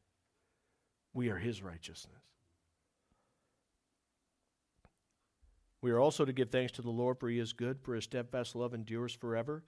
we 1.13 1.29
are 1.29 1.37
His 1.37 1.63
righteousness. 1.63 2.13
We 5.81 5.91
are 5.91 5.99
also 5.99 6.25
to 6.25 6.33
give 6.33 6.49
thanks 6.49 6.71
to 6.73 6.81
the 6.81 6.89
Lord, 6.89 7.19
for 7.19 7.29
He 7.29 7.39
is 7.39 7.53
good, 7.53 7.79
for 7.81 7.95
His 7.95 8.03
steadfast 8.05 8.55
love 8.55 8.73
endures 8.73 9.13
forever. 9.13 9.63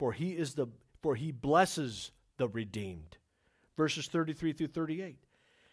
For 0.00 0.12
He 0.12 0.30
is 0.30 0.54
the 0.54 0.66
for 1.02 1.14
He 1.14 1.30
blesses 1.30 2.10
the 2.38 2.48
redeemed. 2.48 3.18
Verses 3.76 4.06
33 4.06 4.54
through 4.54 4.68
38. 4.68 5.18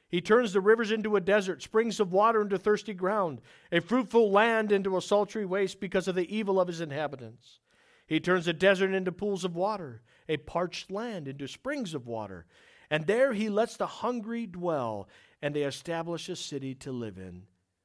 He 0.10 0.20
turns 0.20 0.52
the 0.52 0.60
rivers 0.60 0.92
into 0.92 1.16
a 1.16 1.22
desert, 1.22 1.64
springs 1.64 2.02
of 2.02 2.12
water 2.12 2.42
into 2.42 2.58
thirsty 2.58 2.94
ground, 2.94 3.40
a 3.72 3.80
fruitful 3.80 4.30
land 4.30 4.74
into 4.74 4.98
a 4.98 5.02
sultry 5.02 5.46
waste 5.46 5.80
because 5.80 6.10
of 6.10 6.16
the 6.16 6.36
evil 6.36 6.60
of 6.60 6.68
his 6.68 6.82
inhabitants. 6.82 7.62
He 8.06 8.20
turns 8.20 8.50
a 8.50 8.54
desert 8.54 8.94
into 8.94 9.14
pools 9.14 9.46
of 9.46 9.56
water, 9.56 10.02
a 10.28 10.36
parched 10.36 10.92
land 10.92 11.30
into 11.30 11.48
springs 11.48 11.94
of 11.94 12.06
water. 12.06 12.48
And 12.90 13.08
there 13.08 13.32
he 13.32 13.48
lets 13.48 13.78
the 13.78 13.88
hungry 13.88 14.46
dwell, 14.46 15.08
and 15.42 15.56
they 15.56 15.64
establish 15.64 16.28
a 16.28 16.36
city 16.36 16.76
to 16.76 16.92
live 16.92 17.18
in. 17.18 17.44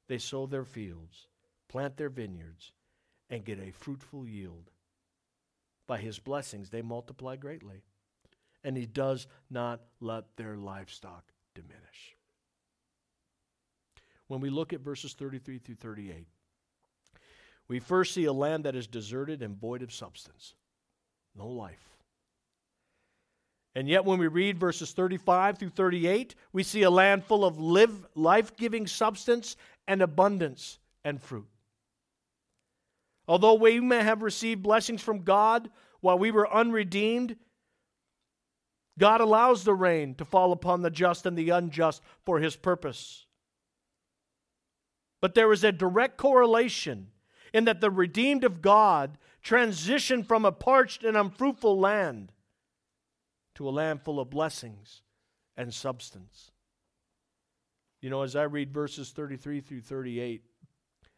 They 0.09 0.19
sow 0.19 0.47
their 0.47 0.65
fields, 0.65 1.29
plant 1.69 1.97
their 1.97 2.11
vineyards, 2.11 2.73
and 3.31 3.45
get 3.45 3.61
a 3.61 3.71
fruitful 3.71 4.27
yield. 4.27 4.73
By 5.87 5.99
his 5.99 6.19
blessings, 6.19 6.71
they 6.71 6.83
multiply 6.83 7.37
greatly, 7.37 7.83
and 8.65 8.77
he 8.77 8.87
does 8.87 9.27
not 9.51 9.81
let 10.01 10.25
their 10.37 10.57
livestock 10.57 11.25
diminish. 11.55 12.17
When 14.29 14.41
we 14.41 14.51
look 14.51 14.73
at 14.73 14.81
verses 14.81 15.13
33 15.13 15.59
through 15.59 15.75
38, 15.75 16.27
we 17.69 17.79
first 17.81 18.15
see 18.15 18.25
a 18.25 18.33
land 18.33 18.65
that 18.65 18.77
is 18.77 18.87
deserted 18.87 19.43
and 19.43 19.57
void 19.57 19.83
of 19.83 19.93
substance, 19.93 20.55
no 21.37 21.49
life. 21.49 21.93
And 23.75 23.89
yet, 23.89 24.05
when 24.05 24.19
we 24.19 24.27
read 24.27 24.59
verses 24.59 24.93
35 24.93 25.59
through 25.59 25.71
38, 25.71 26.35
we 26.53 26.63
see 26.63 26.83
a 26.83 26.91
land 26.91 27.25
full 27.25 27.45
of 27.45 27.59
life 27.59 28.57
giving 28.57 28.87
substance 28.87 29.57
and 29.89 30.03
abundance 30.03 30.79
and 31.05 31.21
fruit. 31.21 31.49
Although 33.29 33.55
we 33.55 33.81
may 33.81 34.03
have 34.03 34.23
received 34.23 34.63
blessings 34.63 35.03
from 35.03 35.23
God 35.23 35.71
while 36.01 36.19
we 36.19 36.31
were 36.31 36.53
unredeemed, 36.53 37.37
God 38.99 39.21
allows 39.21 39.65
the 39.65 39.75
rain 39.75 40.15
to 40.17 40.25
fall 40.25 40.53
upon 40.53 40.83
the 40.83 40.91
just 40.91 41.25
and 41.25 41.37
the 41.37 41.51
unjust 41.51 42.03
for 42.25 42.41
his 42.41 42.57
purpose. 42.57 43.27
But 45.21 45.35
there 45.35 45.53
is 45.53 45.65
a 45.65 45.73
direct 45.73 46.19
correlation 46.19 47.09
in 47.55 47.65
that 47.65 47.81
the 47.81 47.91
redeemed 47.91 48.45
of 48.45 48.61
God 48.61 49.19
transition 49.43 50.25
from 50.25 50.45
a 50.45 50.53
parched 50.53 51.05
and 51.05 51.17
unfruitful 51.17 51.79
land 51.79 52.33
to 53.55 53.69
a 53.69 53.71
land 53.71 54.03
full 54.03 54.19
of 54.19 54.31
blessings 54.31 55.03
and 55.57 55.73
substance. 55.73 56.51
You 58.01 58.11
know, 58.11 58.23
as 58.23 58.35
I 58.35 58.43
read 58.45 58.73
verses 58.73 59.11
33 59.11 59.61
through 59.61 59.83
38, 59.83 60.45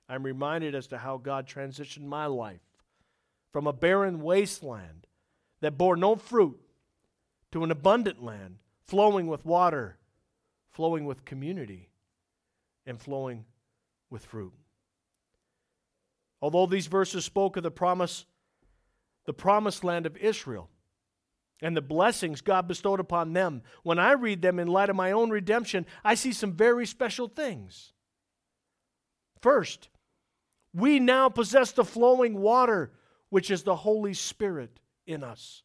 I'm 0.09 0.23
reminded 0.23 0.75
as 0.75 0.87
to 0.88 0.99
how 0.99 1.17
God 1.17 1.47
transitioned 1.47 2.05
my 2.05 2.27
life 2.27 2.61
from 3.53 3.67
a 3.67 3.73
barren 3.73 4.21
wasteland 4.21 5.07
that 5.61 5.79
bore 5.79 5.97
no 5.97 6.17
fruit 6.17 6.61
to 7.53 7.64
an 7.64 7.71
abundant 7.71 8.23
land 8.23 8.57
flowing 8.87 9.27
with 9.27 9.47
water, 9.47 9.97
flowing 10.69 11.05
with 11.05 11.25
community, 11.25 11.88
and 12.87 13.01
flowing 13.01 13.45
with 14.11 14.27
fruit. 14.27 14.53
Although 16.43 16.67
these 16.67 16.88
verses 16.88 17.25
spoke 17.25 17.57
of 17.57 17.62
the 17.62 17.71
promise, 17.71 18.27
the 19.25 19.33
promised 19.33 19.85
land 19.85 20.05
of 20.05 20.17
Israel, 20.19 20.69
and 21.62 21.75
the 21.75 21.81
blessings 21.81 22.43
God 22.43 22.69
bestowed 22.69 23.01
upon 23.01 23.33
them, 23.33 23.62
when 23.83 23.99
I 23.99 24.12
read 24.12 24.43
them 24.43 24.59
in 24.59 24.69
light 24.69 24.90
of 24.90 24.97
my 24.97 25.12
own 25.12 25.31
redemption, 25.31 25.87
I 26.05 26.14
see 26.14 26.33
some 26.33 26.53
very 26.53 26.85
special 26.85 27.29
things. 27.29 27.93
First, 29.40 29.88
we 30.75 30.99
now 30.99 31.29
possess 31.29 31.73
the 31.73 31.85
flowing 31.85 32.41
water, 32.41 32.93
which 33.31 33.51
is 33.51 33.63
the 33.63 33.77
Holy 33.77 34.13
Spirit 34.13 34.81
in 35.07 35.23
us. 35.23 35.63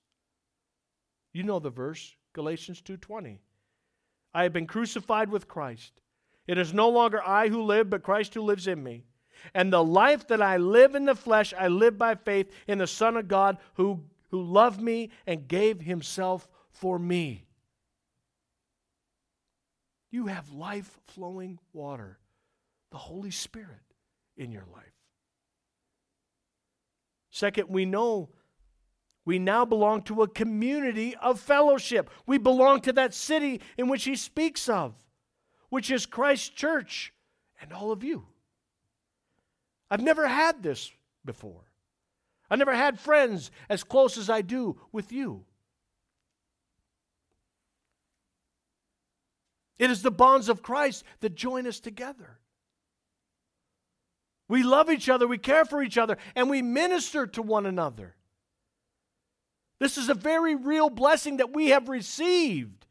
You 1.33 1.43
know 1.43 1.59
the 1.59 1.71
verse, 1.71 2.15
Galatians 2.33 2.81
2:20. 2.81 3.39
I 4.33 4.43
have 4.43 4.53
been 4.53 4.67
crucified 4.67 5.29
with 5.29 5.47
Christ. 5.47 6.01
It 6.47 6.57
is 6.57 6.73
no 6.73 6.89
longer 6.89 7.21
I 7.23 7.49
who 7.49 7.63
live, 7.63 7.89
but 7.89 8.03
Christ 8.03 8.35
who 8.35 8.41
lives 8.41 8.67
in 8.67 8.83
me. 8.83 9.03
And 9.53 9.71
the 9.71 9.83
life 9.83 10.27
that 10.27 10.41
I 10.41 10.57
live 10.57 10.95
in 10.95 11.05
the 11.05 11.15
flesh, 11.15 11.53
I 11.53 11.67
live 11.67 11.97
by 11.97 12.15
faith 12.15 12.51
in 12.67 12.77
the 12.77 12.87
Son 12.87 13.17
of 13.17 13.27
God 13.27 13.57
who, 13.75 14.03
who 14.29 14.43
loved 14.43 14.81
me 14.81 15.11
and 15.25 15.47
gave 15.47 15.81
himself 15.81 16.47
for 16.71 16.99
me. 16.99 17.45
You 20.11 20.27
have 20.27 20.51
life 20.51 20.99
flowing 21.07 21.59
water, 21.71 22.19
the 22.91 22.97
Holy 22.97 23.31
Spirit 23.31 23.81
in 24.37 24.51
your 24.51 24.65
life. 24.73 24.98
Second, 27.39 27.69
we 27.69 27.85
know 27.85 28.27
we 29.23 29.39
now 29.39 29.63
belong 29.63 30.01
to 30.01 30.23
a 30.23 30.27
community 30.27 31.15
of 31.21 31.39
fellowship. 31.39 32.09
We 32.25 32.37
belong 32.37 32.81
to 32.81 32.91
that 32.91 33.13
city 33.13 33.61
in 33.77 33.87
which 33.87 34.03
he 34.03 34.17
speaks 34.17 34.67
of, 34.67 34.93
which 35.69 35.89
is 35.89 36.05
Christ's 36.05 36.49
church 36.49 37.13
and 37.61 37.71
all 37.71 37.93
of 37.93 38.03
you. 38.03 38.25
I've 39.89 40.01
never 40.01 40.27
had 40.27 40.61
this 40.61 40.91
before. 41.23 41.63
I 42.51 42.57
never 42.57 42.75
had 42.75 42.99
friends 42.99 43.51
as 43.69 43.85
close 43.85 44.17
as 44.17 44.29
I 44.29 44.41
do 44.41 44.77
with 44.91 45.13
you. 45.13 45.45
It 49.77 49.89
is 49.89 50.01
the 50.01 50.11
bonds 50.11 50.49
of 50.49 50.61
Christ 50.61 51.05
that 51.21 51.35
join 51.35 51.67
us 51.67 51.79
together. 51.79 52.37
We 54.49 54.63
love 54.63 54.89
each 54.89 55.07
other, 55.07 55.27
we 55.27 55.37
care 55.37 55.63
for 55.63 55.81
each 55.81 55.97
other, 55.97 56.17
and 56.35 56.49
we 56.49 56.61
minister 56.61 57.25
to 57.27 57.41
one 57.41 57.65
another. 57.65 58.15
This 59.79 59.97
is 59.97 60.09
a 60.09 60.13
very 60.13 60.55
real 60.55 60.89
blessing 60.89 61.37
that 61.37 61.53
we 61.53 61.69
have 61.69 61.87
received 61.87 62.85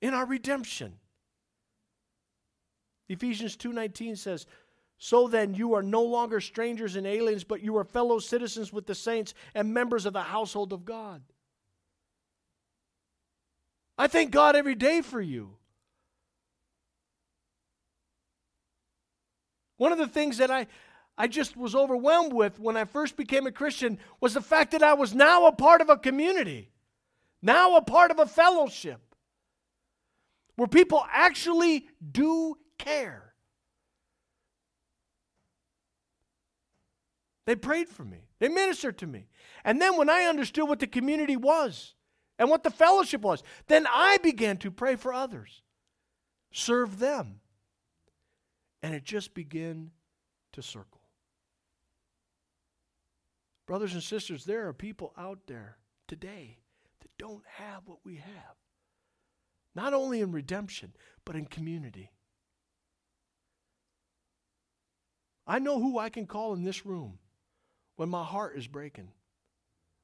in 0.00 0.14
our 0.14 0.24
redemption. 0.24 0.94
Ephesians 3.08 3.56
2:19 3.56 4.16
says, 4.16 4.46
so 4.98 5.28
then, 5.28 5.54
you 5.54 5.74
are 5.74 5.82
no 5.82 6.02
longer 6.02 6.40
strangers 6.40 6.96
and 6.96 7.06
aliens, 7.06 7.44
but 7.44 7.62
you 7.62 7.76
are 7.76 7.84
fellow 7.84 8.18
citizens 8.18 8.72
with 8.72 8.86
the 8.86 8.94
saints 8.94 9.34
and 9.54 9.74
members 9.74 10.06
of 10.06 10.14
the 10.14 10.22
household 10.22 10.72
of 10.72 10.84
God. 10.84 11.22
I 13.98 14.06
thank 14.06 14.30
God 14.30 14.56
every 14.56 14.74
day 14.74 15.02
for 15.02 15.20
you. 15.20 15.56
One 19.76 19.92
of 19.92 19.98
the 19.98 20.06
things 20.06 20.38
that 20.38 20.50
I, 20.50 20.66
I 21.18 21.28
just 21.28 21.56
was 21.56 21.74
overwhelmed 21.74 22.32
with 22.32 22.58
when 22.58 22.76
I 22.76 22.84
first 22.84 23.16
became 23.16 23.46
a 23.46 23.52
Christian 23.52 23.98
was 24.20 24.34
the 24.34 24.40
fact 24.40 24.72
that 24.72 24.82
I 24.82 24.94
was 24.94 25.14
now 25.14 25.46
a 25.46 25.52
part 25.52 25.80
of 25.80 25.90
a 25.90 25.96
community, 25.96 26.70
now 27.42 27.76
a 27.76 27.82
part 27.82 28.10
of 28.10 28.18
a 28.18 28.26
fellowship 28.26 29.00
where 30.56 30.68
people 30.68 31.04
actually 31.12 31.86
do 32.12 32.56
care. 32.78 33.34
They 37.46 37.54
prayed 37.54 37.88
for 37.88 38.04
me, 38.04 38.28
they 38.40 38.48
ministered 38.48 38.98
to 38.98 39.06
me. 39.06 39.28
And 39.64 39.80
then 39.80 39.96
when 39.96 40.10
I 40.10 40.24
understood 40.24 40.68
what 40.68 40.80
the 40.80 40.86
community 40.86 41.36
was 41.36 41.94
and 42.38 42.50
what 42.50 42.64
the 42.64 42.70
fellowship 42.70 43.20
was, 43.20 43.42
then 43.68 43.86
I 43.88 44.18
began 44.18 44.56
to 44.58 44.70
pray 44.70 44.96
for 44.96 45.12
others, 45.12 45.62
serve 46.52 46.98
them. 46.98 47.40
And 48.86 48.94
it 48.94 49.02
just 49.02 49.34
began 49.34 49.90
to 50.52 50.62
circle. 50.62 51.00
Brothers 53.66 53.94
and 53.94 54.02
sisters, 54.02 54.44
there 54.44 54.68
are 54.68 54.72
people 54.72 55.12
out 55.18 55.40
there 55.48 55.78
today 56.06 56.58
that 57.00 57.10
don't 57.18 57.42
have 57.56 57.82
what 57.86 57.98
we 58.04 58.14
have. 58.14 58.54
Not 59.74 59.92
only 59.92 60.20
in 60.20 60.30
redemption, 60.30 60.92
but 61.24 61.34
in 61.34 61.46
community. 61.46 62.12
I 65.48 65.58
know 65.58 65.80
who 65.80 65.98
I 65.98 66.08
can 66.08 66.28
call 66.28 66.54
in 66.54 66.62
this 66.62 66.86
room 66.86 67.18
when 67.96 68.08
my 68.08 68.22
heart 68.22 68.56
is 68.56 68.68
breaking, 68.68 69.08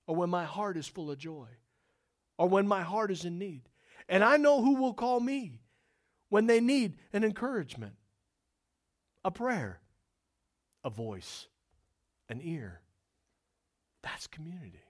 or 0.08 0.16
when 0.16 0.28
my 0.28 0.42
heart 0.42 0.76
is 0.76 0.88
full 0.88 1.12
of 1.12 1.18
joy, 1.18 1.46
or 2.36 2.48
when 2.48 2.66
my 2.66 2.82
heart 2.82 3.12
is 3.12 3.24
in 3.24 3.38
need. 3.38 3.62
And 4.08 4.24
I 4.24 4.38
know 4.38 4.60
who 4.60 4.74
will 4.74 4.92
call 4.92 5.20
me 5.20 5.60
when 6.30 6.48
they 6.48 6.58
need 6.58 6.96
an 7.12 7.22
encouragement, 7.22 7.94
a 9.24 9.30
prayer, 9.30 9.80
a 10.84 10.90
voice, 10.90 11.48
an 12.28 12.40
ear. 12.42 12.80
That's 14.02 14.26
community. 14.26 14.82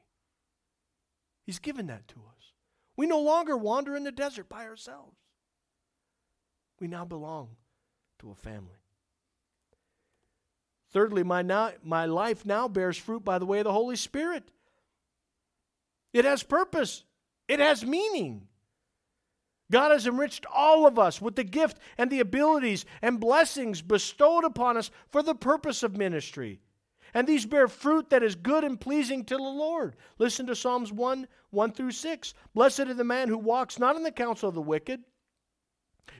He's 1.44 1.58
given 1.58 1.86
that 1.88 2.08
to 2.08 2.14
us. 2.14 2.52
We 2.96 3.06
no 3.06 3.20
longer 3.20 3.56
wander 3.56 3.96
in 3.96 4.04
the 4.04 4.12
desert 4.12 4.48
by 4.48 4.66
ourselves. 4.66 5.16
We 6.80 6.88
now 6.88 7.04
belong 7.04 7.50
to 8.20 8.30
a 8.30 8.34
family. 8.34 8.82
Thirdly, 10.92 11.22
my, 11.22 11.42
now, 11.42 11.72
my 11.82 12.04
life 12.04 12.44
now 12.44 12.68
bears 12.68 12.96
fruit 12.96 13.24
by 13.24 13.38
the 13.38 13.46
way 13.46 13.58
of 13.58 13.64
the 13.64 13.72
Holy 13.72 13.96
Spirit. 13.96 14.44
It 16.12 16.24
has 16.24 16.42
purpose, 16.42 17.04
it 17.48 17.60
has 17.60 17.84
meaning. 17.84 18.48
God 19.72 19.90
has 19.90 20.06
enriched 20.06 20.44
all 20.54 20.86
of 20.86 20.98
us 20.98 21.20
with 21.20 21.34
the 21.34 21.44
gift 21.44 21.78
and 21.96 22.10
the 22.10 22.20
abilities 22.20 22.84
and 23.00 23.18
blessings 23.18 23.80
bestowed 23.80 24.44
upon 24.44 24.76
us 24.76 24.90
for 25.10 25.22
the 25.22 25.34
purpose 25.34 25.82
of 25.82 25.96
ministry. 25.96 26.60
And 27.14 27.26
these 27.26 27.46
bear 27.46 27.68
fruit 27.68 28.10
that 28.10 28.22
is 28.22 28.34
good 28.34 28.64
and 28.64 28.78
pleasing 28.78 29.24
to 29.24 29.36
the 29.36 29.42
Lord. 29.42 29.96
Listen 30.18 30.46
to 30.46 30.54
Psalms 30.54 30.92
1 30.92 31.26
1 31.50 31.72
through 31.72 31.90
6. 31.90 32.34
Blessed 32.54 32.80
is 32.80 32.96
the 32.96 33.04
man 33.04 33.28
who 33.28 33.38
walks 33.38 33.78
not 33.78 33.96
in 33.96 34.02
the 34.02 34.12
counsel 34.12 34.50
of 34.50 34.54
the 34.54 34.62
wicked, 34.62 35.02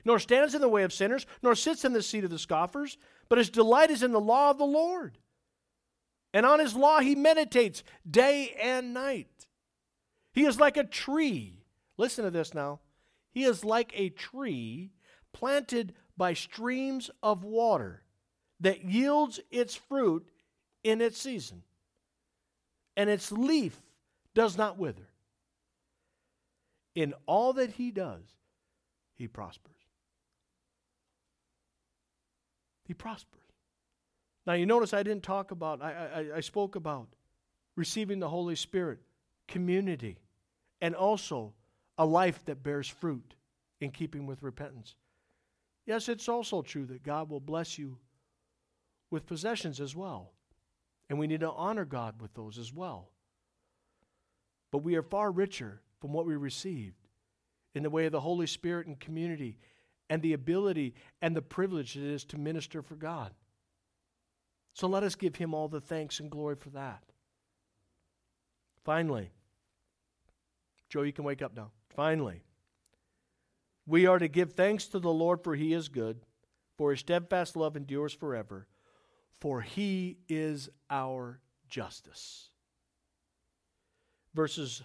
nor 0.03 0.17
stands 0.17 0.55
in 0.55 0.61
the 0.61 0.67
way 0.67 0.83
of 0.83 0.93
sinners, 0.93 1.25
nor 1.43 1.53
sits 1.53 1.85
in 1.85 1.93
the 1.93 2.01
seat 2.01 2.23
of 2.23 2.31
the 2.31 2.39
scoffers, 2.39 2.97
but 3.29 3.37
his 3.37 3.49
delight 3.49 3.91
is 3.91 4.03
in 4.03 4.11
the 4.11 4.19
law 4.19 4.49
of 4.49 4.57
the 4.57 4.65
Lord. 4.65 5.19
And 6.33 6.45
on 6.45 6.59
his 6.59 6.75
law 6.75 6.99
he 6.99 7.13
meditates 7.13 7.83
day 8.09 8.55
and 8.59 8.95
night. 8.95 9.47
He 10.33 10.45
is 10.45 10.59
like 10.59 10.77
a 10.77 10.83
tree. 10.83 11.63
Listen 11.97 12.25
to 12.25 12.31
this 12.31 12.55
now. 12.55 12.79
He 13.33 13.43
is 13.43 13.65
like 13.65 13.91
a 13.95 14.09
tree 14.09 14.91
planted 15.33 15.93
by 16.15 16.33
streams 16.33 17.09
of 17.21 17.43
water 17.43 18.03
that 18.59 18.85
yields 18.85 19.39
its 19.49 19.75
fruit 19.75 20.29
in 20.83 21.01
its 21.01 21.19
season, 21.19 21.63
and 22.95 23.09
its 23.09 23.31
leaf 23.31 23.81
does 24.35 24.57
not 24.57 24.77
wither. 24.77 25.09
In 26.95 27.13
all 27.25 27.53
that 27.53 27.71
he 27.71 27.89
does, 27.89 28.23
he 29.15 29.27
prospers. 29.27 29.71
He 32.85 32.93
prospers. 32.93 33.41
Now, 34.45 34.53
you 34.53 34.65
notice 34.65 34.93
I 34.93 35.03
didn't 35.03 35.23
talk 35.23 35.51
about, 35.51 35.81
I, 35.81 36.27
I, 36.33 36.37
I 36.37 36.39
spoke 36.41 36.75
about 36.75 37.07
receiving 37.75 38.19
the 38.19 38.29
Holy 38.29 38.55
Spirit, 38.55 38.99
community, 39.47 40.19
and 40.81 40.93
also 40.93 41.53
a 41.97 42.05
life 42.05 42.43
that 42.45 42.63
bears 42.63 42.87
fruit 42.87 43.35
in 43.81 43.91
keeping 43.91 44.25
with 44.25 44.43
repentance. 44.43 44.95
Yes, 45.85 46.09
it's 46.09 46.29
also 46.29 46.61
true 46.61 46.85
that 46.87 47.03
God 47.03 47.29
will 47.29 47.39
bless 47.39 47.77
you 47.77 47.97
with 49.11 49.27
possessions 49.27 49.79
as 49.79 49.95
well. 49.95 50.31
And 51.09 51.19
we 51.19 51.27
need 51.27 51.41
to 51.41 51.51
honor 51.51 51.85
God 51.85 52.21
with 52.21 52.33
those 52.33 52.57
as 52.57 52.73
well. 52.73 53.09
But 54.71 54.79
we 54.79 54.95
are 54.95 55.03
far 55.03 55.31
richer 55.31 55.81
from 55.99 56.13
what 56.13 56.25
we 56.25 56.35
received 56.35 57.07
in 57.75 57.83
the 57.83 57.89
way 57.89 58.05
of 58.05 58.11
the 58.11 58.21
Holy 58.21 58.47
Spirit 58.47 58.87
and 58.87 58.99
community 58.99 59.57
and 60.09 60.21
the 60.21 60.33
ability 60.33 60.95
and 61.21 61.35
the 61.35 61.41
privilege 61.41 61.95
it 61.95 62.03
is 62.03 62.23
to 62.25 62.37
minister 62.37 62.81
for 62.81 62.95
God. 62.95 63.31
So 64.73 64.87
let 64.87 65.03
us 65.03 65.15
give 65.15 65.35
him 65.35 65.53
all 65.53 65.67
the 65.67 65.81
thanks 65.81 66.19
and 66.19 66.31
glory 66.31 66.55
for 66.55 66.69
that. 66.71 67.03
Finally, 68.83 69.29
Joe, 70.89 71.03
you 71.03 71.13
can 71.13 71.23
wake 71.23 71.41
up 71.41 71.55
now. 71.55 71.71
Finally, 71.95 72.41
we 73.85 74.05
are 74.05 74.19
to 74.19 74.27
give 74.27 74.53
thanks 74.53 74.85
to 74.87 74.99
the 74.99 75.11
Lord 75.11 75.43
for 75.43 75.55
he 75.55 75.73
is 75.73 75.89
good, 75.89 76.21
for 76.77 76.91
his 76.91 77.01
steadfast 77.01 77.55
love 77.55 77.75
endures 77.75 78.13
forever, 78.13 78.67
for 79.39 79.61
he 79.61 80.17
is 80.27 80.69
our 80.89 81.39
justice. 81.67 82.49
Verses 84.33 84.83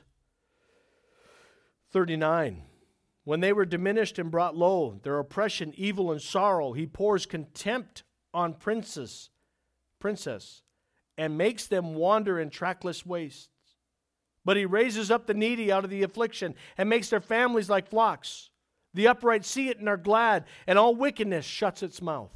39. 1.92 2.62
When 3.24 3.40
they 3.40 3.52
were 3.52 3.66
diminished 3.66 4.18
and 4.18 4.30
brought 4.30 4.56
low, 4.56 5.00
their 5.02 5.18
oppression, 5.18 5.72
evil, 5.76 6.10
and 6.10 6.20
sorrow, 6.20 6.72
he 6.72 6.86
pours 6.86 7.26
contempt 7.26 8.02
on 8.32 8.54
princes, 8.54 9.30
princess, 9.98 10.62
and 11.16 11.36
makes 11.36 11.66
them 11.66 11.94
wander 11.94 12.40
in 12.40 12.48
trackless 12.50 13.04
wastes. 13.04 13.50
But 14.48 14.56
he 14.56 14.64
raises 14.64 15.10
up 15.10 15.26
the 15.26 15.34
needy 15.34 15.70
out 15.70 15.84
of 15.84 15.90
the 15.90 16.04
affliction 16.04 16.54
and 16.78 16.88
makes 16.88 17.10
their 17.10 17.20
families 17.20 17.68
like 17.68 17.90
flocks. 17.90 18.48
The 18.94 19.08
upright 19.08 19.44
see 19.44 19.68
it 19.68 19.78
and 19.78 19.90
are 19.90 19.98
glad, 19.98 20.46
and 20.66 20.78
all 20.78 20.94
wickedness 20.94 21.44
shuts 21.44 21.82
its 21.82 22.00
mouth. 22.00 22.32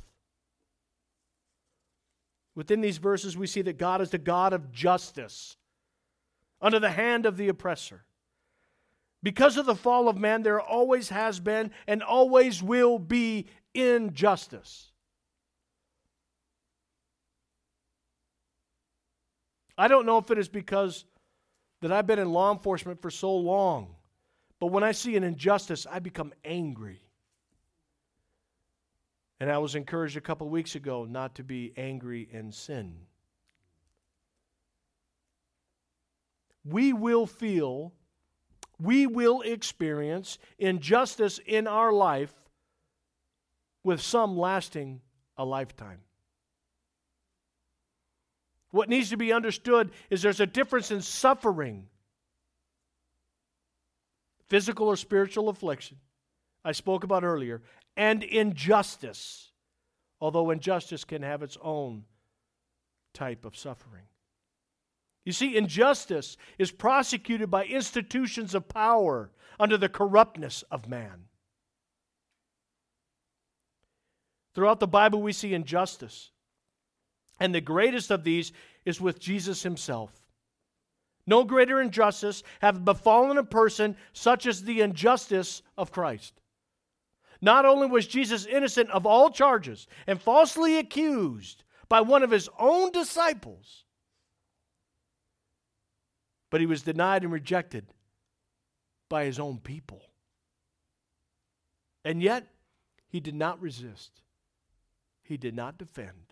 Within 2.54 2.82
these 2.82 2.98
verses, 2.98 3.34
we 3.34 3.46
see 3.46 3.62
that 3.62 3.78
God 3.78 4.02
is 4.02 4.10
the 4.10 4.18
God 4.18 4.52
of 4.52 4.70
justice 4.70 5.56
under 6.60 6.78
the 6.78 6.90
hand 6.90 7.24
of 7.24 7.38
the 7.38 7.48
oppressor. 7.48 8.04
Because 9.22 9.56
of 9.56 9.64
the 9.64 9.74
fall 9.74 10.06
of 10.06 10.18
man, 10.18 10.42
there 10.42 10.60
always 10.60 11.08
has 11.08 11.40
been 11.40 11.70
and 11.86 12.02
always 12.02 12.62
will 12.62 12.98
be 12.98 13.46
injustice. 13.72 14.90
I 19.78 19.88
don't 19.88 20.04
know 20.04 20.18
if 20.18 20.30
it 20.30 20.36
is 20.36 20.50
because 20.50 21.06
that 21.82 21.92
I've 21.92 22.06
been 22.06 22.18
in 22.18 22.32
law 22.32 22.52
enforcement 22.52 23.02
for 23.02 23.10
so 23.10 23.34
long, 23.34 23.94
but 24.60 24.68
when 24.68 24.84
I 24.84 24.92
see 24.92 25.16
an 25.16 25.24
injustice, 25.24 25.86
I 25.90 25.98
become 25.98 26.32
angry. 26.44 27.02
And 29.40 29.50
I 29.50 29.58
was 29.58 29.74
encouraged 29.74 30.16
a 30.16 30.20
couple 30.20 30.48
weeks 30.48 30.76
ago 30.76 31.04
not 31.04 31.34
to 31.34 31.44
be 31.44 31.72
angry 31.76 32.28
and 32.32 32.54
sin. 32.54 32.94
We 36.64 36.92
will 36.92 37.26
feel 37.26 37.92
we 38.80 39.06
will 39.06 39.42
experience 39.42 40.38
injustice 40.58 41.40
in 41.44 41.66
our 41.66 41.92
life 41.92 42.32
with 43.84 44.00
some 44.00 44.36
lasting 44.36 45.00
a 45.36 45.44
lifetime. 45.44 46.00
What 48.72 48.88
needs 48.88 49.10
to 49.10 49.16
be 49.16 49.32
understood 49.32 49.92
is 50.10 50.22
there's 50.22 50.40
a 50.40 50.46
difference 50.46 50.90
in 50.90 51.02
suffering, 51.02 51.86
physical 54.48 54.88
or 54.88 54.96
spiritual 54.96 55.48
affliction, 55.48 55.98
I 56.64 56.72
spoke 56.72 57.04
about 57.04 57.22
earlier, 57.22 57.62
and 57.96 58.22
injustice, 58.22 59.52
although 60.20 60.50
injustice 60.50 61.04
can 61.04 61.22
have 61.22 61.42
its 61.42 61.58
own 61.62 62.04
type 63.12 63.44
of 63.44 63.56
suffering. 63.56 64.04
You 65.24 65.32
see, 65.32 65.56
injustice 65.56 66.38
is 66.58 66.72
prosecuted 66.72 67.50
by 67.50 67.64
institutions 67.64 68.54
of 68.54 68.68
power 68.68 69.30
under 69.60 69.76
the 69.76 69.88
corruptness 69.90 70.64
of 70.70 70.88
man. 70.88 71.26
Throughout 74.54 74.80
the 74.80 74.88
Bible, 74.88 75.22
we 75.22 75.32
see 75.32 75.52
injustice. 75.52 76.30
And 77.40 77.54
the 77.54 77.60
greatest 77.60 78.10
of 78.10 78.24
these 78.24 78.52
is 78.84 79.00
with 79.00 79.18
Jesus 79.18 79.62
himself. 79.62 80.12
No 81.26 81.44
greater 81.44 81.80
injustice 81.80 82.42
have 82.60 82.84
befallen 82.84 83.38
a 83.38 83.44
person 83.44 83.96
such 84.12 84.46
as 84.46 84.62
the 84.62 84.80
injustice 84.80 85.62
of 85.76 85.92
Christ. 85.92 86.34
Not 87.40 87.64
only 87.64 87.86
was 87.86 88.06
Jesus 88.06 88.46
innocent 88.46 88.90
of 88.90 89.06
all 89.06 89.30
charges 89.30 89.86
and 90.06 90.20
falsely 90.20 90.78
accused 90.78 91.64
by 91.88 92.00
one 92.00 92.22
of 92.22 92.30
his 92.30 92.48
own 92.58 92.92
disciples, 92.92 93.84
but 96.50 96.60
he 96.60 96.66
was 96.66 96.82
denied 96.82 97.22
and 97.22 97.32
rejected 97.32 97.86
by 99.08 99.24
his 99.24 99.38
own 99.38 99.58
people. 99.58 100.02
And 102.04 102.22
yet, 102.22 102.46
he 103.08 103.20
did 103.20 103.34
not 103.34 103.60
resist, 103.60 104.22
he 105.22 105.36
did 105.36 105.54
not 105.54 105.78
defend. 105.78 106.31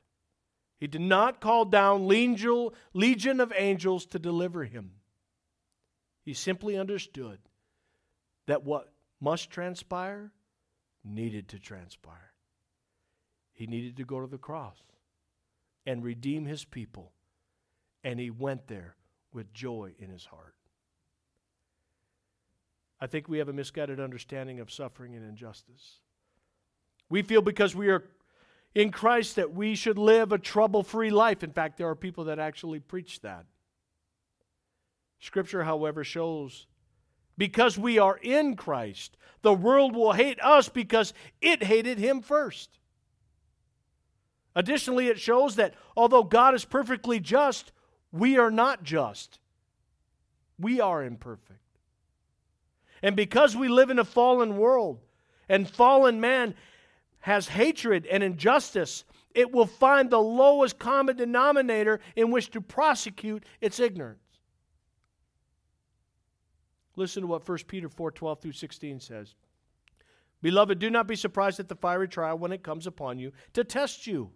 He 0.80 0.86
did 0.86 1.02
not 1.02 1.40
call 1.40 1.66
down 1.66 2.08
legion 2.08 3.40
of 3.40 3.52
angels 3.54 4.06
to 4.06 4.18
deliver 4.18 4.64
him. 4.64 4.92
He 6.24 6.32
simply 6.32 6.78
understood 6.78 7.38
that 8.46 8.64
what 8.64 8.90
must 9.20 9.50
transpire 9.50 10.32
needed 11.04 11.48
to 11.50 11.58
transpire. 11.58 12.32
He 13.52 13.66
needed 13.66 13.98
to 13.98 14.04
go 14.04 14.20
to 14.20 14.26
the 14.26 14.38
cross 14.38 14.78
and 15.84 16.02
redeem 16.02 16.46
his 16.46 16.64
people. 16.64 17.12
And 18.02 18.18
he 18.18 18.30
went 18.30 18.66
there 18.66 18.96
with 19.34 19.52
joy 19.52 19.92
in 19.98 20.08
his 20.08 20.24
heart. 20.24 20.54
I 22.98 23.06
think 23.06 23.28
we 23.28 23.38
have 23.38 23.48
a 23.48 23.52
misguided 23.52 24.00
understanding 24.00 24.60
of 24.60 24.70
suffering 24.70 25.14
and 25.14 25.28
injustice. 25.28 26.00
We 27.10 27.20
feel 27.20 27.42
because 27.42 27.76
we 27.76 27.88
are 27.88 28.04
in 28.74 28.90
Christ 28.90 29.36
that 29.36 29.52
we 29.52 29.74
should 29.74 29.98
live 29.98 30.32
a 30.32 30.38
trouble 30.38 30.82
free 30.82 31.10
life. 31.10 31.42
In 31.42 31.52
fact, 31.52 31.76
there 31.76 31.88
are 31.88 31.96
people 31.96 32.24
that 32.24 32.38
actually 32.38 32.80
preach 32.80 33.20
that. 33.20 33.46
Scripture, 35.18 35.64
however, 35.64 36.04
shows 36.04 36.66
because 37.36 37.78
we 37.78 37.98
are 37.98 38.18
in 38.18 38.54
Christ, 38.54 39.16
the 39.40 39.54
world 39.54 39.96
will 39.96 40.12
hate 40.12 40.38
us 40.42 40.68
because 40.68 41.14
it 41.40 41.62
hated 41.62 41.98
him 41.98 42.20
first. 42.20 42.78
Additionally, 44.54 45.08
it 45.08 45.18
shows 45.18 45.56
that 45.56 45.74
although 45.96 46.22
God 46.22 46.54
is 46.54 46.66
perfectly 46.66 47.18
just, 47.18 47.72
we 48.12 48.36
are 48.36 48.50
not 48.50 48.82
just. 48.82 49.38
We 50.58 50.82
are 50.82 51.02
imperfect. 51.02 51.60
And 53.02 53.16
because 53.16 53.56
we 53.56 53.68
live 53.68 53.88
in 53.88 53.98
a 53.98 54.04
fallen 54.04 54.58
world 54.58 55.00
and 55.48 55.68
fallen 55.68 56.20
man 56.20 56.54
has 57.20 57.48
hatred 57.48 58.06
and 58.06 58.22
injustice, 58.22 59.04
it 59.34 59.52
will 59.52 59.66
find 59.66 60.10
the 60.10 60.20
lowest 60.20 60.78
common 60.78 61.16
denominator 61.16 62.00
in 62.16 62.30
which 62.30 62.50
to 62.50 62.60
prosecute 62.60 63.44
its 63.60 63.78
ignorance. 63.78 64.18
Listen 66.96 67.22
to 67.22 67.26
what 67.26 67.48
1 67.48 67.58
Peter 67.66 67.88
4 67.88 68.10
12 68.10 68.40
through 68.40 68.52
16 68.52 69.00
says. 69.00 69.34
Beloved, 70.42 70.78
do 70.78 70.90
not 70.90 71.06
be 71.06 71.16
surprised 71.16 71.60
at 71.60 71.68
the 71.68 71.76
fiery 71.76 72.08
trial 72.08 72.38
when 72.38 72.52
it 72.52 72.62
comes 72.62 72.86
upon 72.86 73.18
you 73.18 73.32
to 73.52 73.62
test 73.62 74.06
you, 74.06 74.30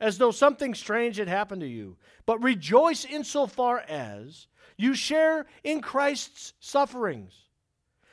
as 0.00 0.18
though 0.18 0.30
something 0.30 0.74
strange 0.74 1.16
had 1.16 1.28
happened 1.28 1.62
to 1.62 1.66
you. 1.66 1.96
But 2.26 2.42
rejoice 2.42 3.04
insofar 3.04 3.80
as 3.80 4.46
you 4.76 4.94
share 4.94 5.46
in 5.64 5.80
Christ's 5.80 6.52
sufferings, 6.60 7.34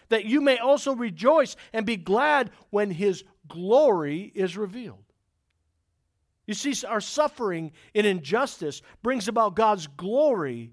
that 0.08 0.26
you 0.26 0.42
may 0.42 0.58
also 0.58 0.96
rejoice 0.96 1.56
and 1.74 1.86
be 1.86 1.98
glad 1.98 2.52
when 2.70 2.92
his 2.92 3.24
glory 3.50 4.32
is 4.34 4.56
revealed. 4.56 5.04
You 6.48 6.54
see, 6.54 6.74
our 6.86 7.02
suffering 7.02 7.72
in 7.94 8.06
injustice 8.06 8.82
brings 9.04 9.28
about 9.28 9.56
God's 9.56 9.86
glory, 9.86 10.72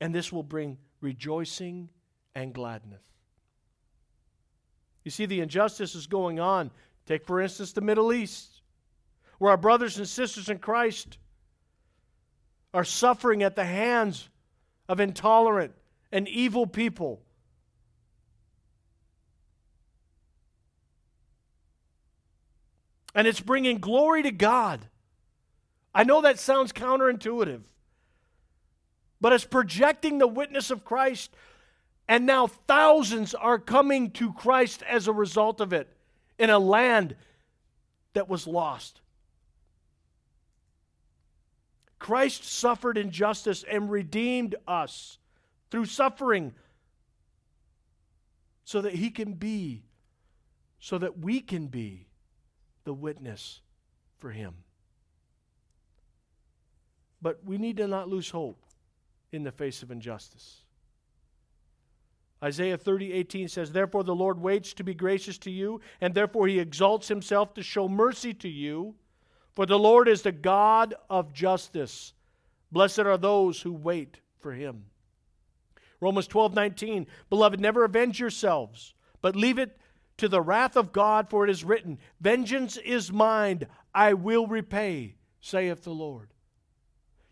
and 0.00 0.14
this 0.14 0.32
will 0.32 0.42
bring 0.42 0.78
rejoicing 1.00 1.88
and 2.34 2.52
gladness. 2.52 3.02
You 5.04 5.10
see, 5.10 5.26
the 5.26 5.40
injustice 5.40 5.94
is 5.94 6.08
going 6.08 6.40
on. 6.40 6.72
Take, 7.06 7.24
for 7.26 7.40
instance, 7.40 7.72
the 7.72 7.80
Middle 7.80 8.12
East, 8.12 8.62
where 9.38 9.52
our 9.52 9.56
brothers 9.56 9.98
and 9.98 10.08
sisters 10.08 10.48
in 10.48 10.58
Christ 10.58 11.18
are 12.74 12.84
suffering 12.84 13.44
at 13.44 13.54
the 13.54 13.64
hands 13.64 14.28
of 14.88 14.98
intolerant 14.98 15.72
and 16.10 16.26
evil 16.26 16.66
people 16.66 17.22
and 23.16 23.26
it's 23.26 23.40
bringing 23.40 23.78
glory 23.78 24.22
to 24.22 24.30
God. 24.30 24.86
I 25.94 26.04
know 26.04 26.20
that 26.20 26.38
sounds 26.38 26.70
counterintuitive, 26.70 27.62
but 29.22 29.32
it's 29.32 29.46
projecting 29.46 30.18
the 30.18 30.26
witness 30.26 30.70
of 30.70 30.84
Christ, 30.84 31.34
and 32.06 32.26
now 32.26 32.46
thousands 32.46 33.34
are 33.34 33.58
coming 33.58 34.10
to 34.12 34.34
Christ 34.34 34.82
as 34.86 35.08
a 35.08 35.14
result 35.14 35.62
of 35.62 35.72
it 35.72 35.88
in 36.38 36.50
a 36.50 36.58
land 36.58 37.16
that 38.12 38.28
was 38.28 38.46
lost. 38.46 39.00
Christ 41.98 42.44
suffered 42.44 42.98
injustice 42.98 43.64
and 43.68 43.90
redeemed 43.90 44.56
us 44.68 45.16
through 45.70 45.86
suffering 45.86 46.52
so 48.64 48.82
that 48.82 48.92
he 48.92 49.08
can 49.08 49.32
be, 49.32 49.84
so 50.78 50.98
that 50.98 51.18
we 51.18 51.40
can 51.40 51.68
be 51.68 52.05
the 52.86 52.94
witness 52.94 53.60
for 54.16 54.30
him. 54.30 54.54
But 57.20 57.40
we 57.44 57.58
need 57.58 57.76
to 57.78 57.88
not 57.88 58.08
lose 58.08 58.30
hope 58.30 58.62
in 59.32 59.42
the 59.42 59.52
face 59.52 59.82
of 59.82 59.90
injustice. 59.90 60.62
Isaiah 62.42 62.78
30, 62.78 63.12
18 63.12 63.48
says, 63.48 63.72
Therefore 63.72 64.04
the 64.04 64.14
Lord 64.14 64.40
waits 64.40 64.72
to 64.74 64.84
be 64.84 64.94
gracious 64.94 65.36
to 65.38 65.50
you, 65.50 65.80
and 66.00 66.14
therefore 66.14 66.46
he 66.46 66.60
exalts 66.60 67.08
himself 67.08 67.54
to 67.54 67.62
show 67.62 67.88
mercy 67.88 68.32
to 68.34 68.48
you. 68.48 68.94
For 69.54 69.66
the 69.66 69.78
Lord 69.78 70.06
is 70.06 70.22
the 70.22 70.32
God 70.32 70.94
of 71.10 71.32
justice. 71.32 72.12
Blessed 72.70 73.00
are 73.00 73.18
those 73.18 73.62
who 73.62 73.72
wait 73.72 74.20
for 74.38 74.52
him. 74.52 74.84
Romans 76.00 76.28
12, 76.28 76.54
19, 76.54 77.06
Beloved, 77.30 77.58
never 77.58 77.84
avenge 77.84 78.20
yourselves, 78.20 78.94
but 79.22 79.34
leave 79.34 79.58
it 79.58 79.80
to 80.18 80.28
the 80.28 80.40
wrath 80.40 80.76
of 80.76 80.92
God, 80.92 81.28
for 81.28 81.44
it 81.44 81.50
is 81.50 81.64
written, 81.64 81.98
Vengeance 82.20 82.76
is 82.76 83.12
mine, 83.12 83.66
I 83.94 84.14
will 84.14 84.46
repay, 84.46 85.16
saith 85.40 85.84
the 85.84 85.90
Lord. 85.90 86.28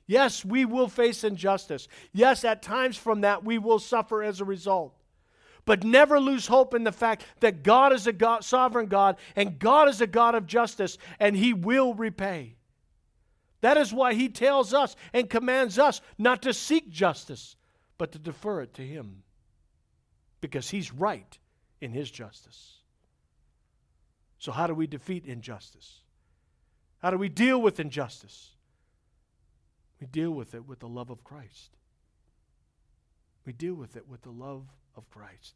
Yes, 0.07 0.45
we 0.45 0.64
will 0.64 0.89
face 0.89 1.24
injustice. 1.24 1.89
Yes, 2.12 2.45
at 2.45 2.62
times 2.62 2.97
from 2.97 3.22
that 3.22 3.45
we 3.45 3.59
will 3.59 3.78
suffer 3.78 4.22
as 4.22 4.41
a 4.41 4.45
result. 4.45 4.95
But 5.64 5.82
never 5.82 6.20
lose 6.20 6.47
hope 6.47 6.74
in 6.74 6.85
the 6.85 6.93
fact 6.93 7.24
that 7.41 7.62
God 7.62 7.95
is 7.95 8.07
a 8.07 8.12
God, 8.12 8.45
sovereign 8.45 8.87
God 8.87 9.16
and 9.35 9.59
God 9.59 9.89
is 9.89 10.03
a 10.03 10.07
God 10.07 10.35
of 10.35 10.47
justice 10.47 10.99
and 11.18 11.35
He 11.35 11.55
will 11.55 11.95
repay. 11.95 12.57
That 13.62 13.78
is 13.78 13.95
why 13.95 14.12
He 14.12 14.28
tells 14.28 14.74
us 14.74 14.95
and 15.14 15.30
commands 15.30 15.78
us 15.78 16.03
not 16.18 16.43
to 16.43 16.53
seek 16.53 16.91
justice, 16.91 17.57
but 17.97 18.12
to 18.12 18.18
defer 18.18 18.61
it 18.61 18.74
to 18.74 18.82
Him 18.82 19.22
because 20.43 20.68
He's 20.68 20.93
right 20.93 21.39
in 21.85 21.93
His 21.93 22.11
justice. 22.11 22.78
So, 24.39 24.53
how 24.53 24.66
do 24.66 24.74
we 24.74 24.87
defeat 24.87 25.26
injustice? 25.26 26.01
How 27.01 27.11
do 27.11 27.18
we 27.18 27.28
deal 27.28 27.61
with 27.61 27.78
injustice? 27.78 28.53
We 30.01 30.07
deal 30.07 30.30
with 30.30 30.55
it 30.55 30.66
with 30.66 30.80
the 30.80 30.89
love 30.89 31.11
of 31.11 31.22
Christ. 31.22 31.76
We 33.45 33.53
deal 33.53 33.74
with 33.74 33.97
it 33.97 34.09
with 34.09 34.22
the 34.22 34.30
love 34.30 34.64
of 34.97 35.11
Christ. 35.11 35.55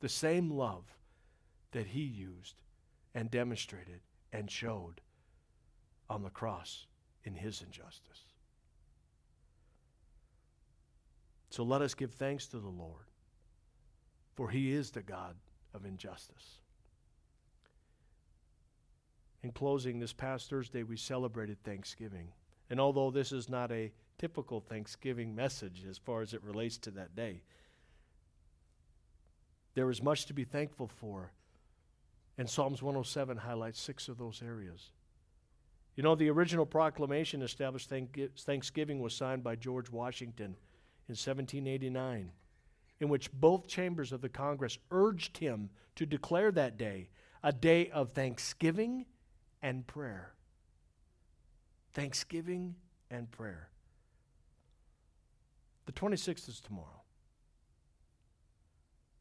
The 0.00 0.08
same 0.08 0.50
love 0.50 0.84
that 1.70 1.86
he 1.86 2.02
used 2.02 2.56
and 3.14 3.30
demonstrated 3.30 4.00
and 4.32 4.50
showed 4.50 5.00
on 6.10 6.24
the 6.24 6.30
cross 6.30 6.86
in 7.24 7.36
his 7.36 7.62
injustice. 7.62 8.22
So 11.50 11.62
let 11.62 11.82
us 11.82 11.94
give 11.94 12.12
thanks 12.12 12.46
to 12.48 12.58
the 12.58 12.68
Lord, 12.68 13.11
for 14.34 14.50
he 14.50 14.72
is 14.72 14.90
the 14.90 15.02
God 15.02 15.36
of 15.74 15.84
injustice. 15.84 16.58
In 19.42 19.50
closing, 19.50 19.98
this 19.98 20.12
past 20.12 20.48
Thursday 20.48 20.82
we 20.82 20.96
celebrated 20.96 21.62
Thanksgiving. 21.64 22.28
And 22.70 22.80
although 22.80 23.10
this 23.10 23.32
is 23.32 23.48
not 23.48 23.72
a 23.72 23.92
typical 24.18 24.60
Thanksgiving 24.60 25.34
message 25.34 25.84
as 25.88 25.98
far 25.98 26.22
as 26.22 26.32
it 26.32 26.42
relates 26.44 26.78
to 26.78 26.90
that 26.92 27.16
day, 27.16 27.42
there 29.74 29.90
is 29.90 30.02
much 30.02 30.26
to 30.26 30.34
be 30.34 30.44
thankful 30.44 30.86
for. 30.86 31.32
And 32.38 32.48
Psalms 32.48 32.82
107 32.82 33.38
highlights 33.38 33.80
six 33.80 34.08
of 34.08 34.18
those 34.18 34.42
areas. 34.44 34.90
You 35.96 36.02
know, 36.02 36.14
the 36.14 36.30
original 36.30 36.64
proclamation 36.64 37.42
established 37.42 37.90
Thanksgiving 37.90 39.00
was 39.00 39.14
signed 39.14 39.44
by 39.44 39.56
George 39.56 39.90
Washington 39.90 40.56
in 41.08 41.16
1789, 41.16 42.30
in 43.02 43.08
which 43.08 43.32
both 43.32 43.66
chambers 43.66 44.12
of 44.12 44.20
the 44.20 44.28
Congress 44.28 44.78
urged 44.92 45.36
him 45.36 45.68
to 45.96 46.06
declare 46.06 46.52
that 46.52 46.78
day 46.78 47.08
a 47.42 47.52
day 47.52 47.90
of 47.90 48.12
thanksgiving 48.12 49.04
and 49.60 49.84
prayer. 49.88 50.32
Thanksgiving 51.94 52.76
and 53.10 53.28
prayer. 53.32 53.68
The 55.86 55.92
26th 55.92 56.48
is 56.48 56.60
tomorrow. 56.60 57.02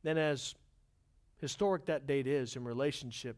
Then, 0.04 0.20
as 0.20 0.54
historic 1.38 1.86
that 1.86 2.06
date 2.06 2.28
is 2.28 2.56
in 2.56 2.64
relationship 2.64 3.38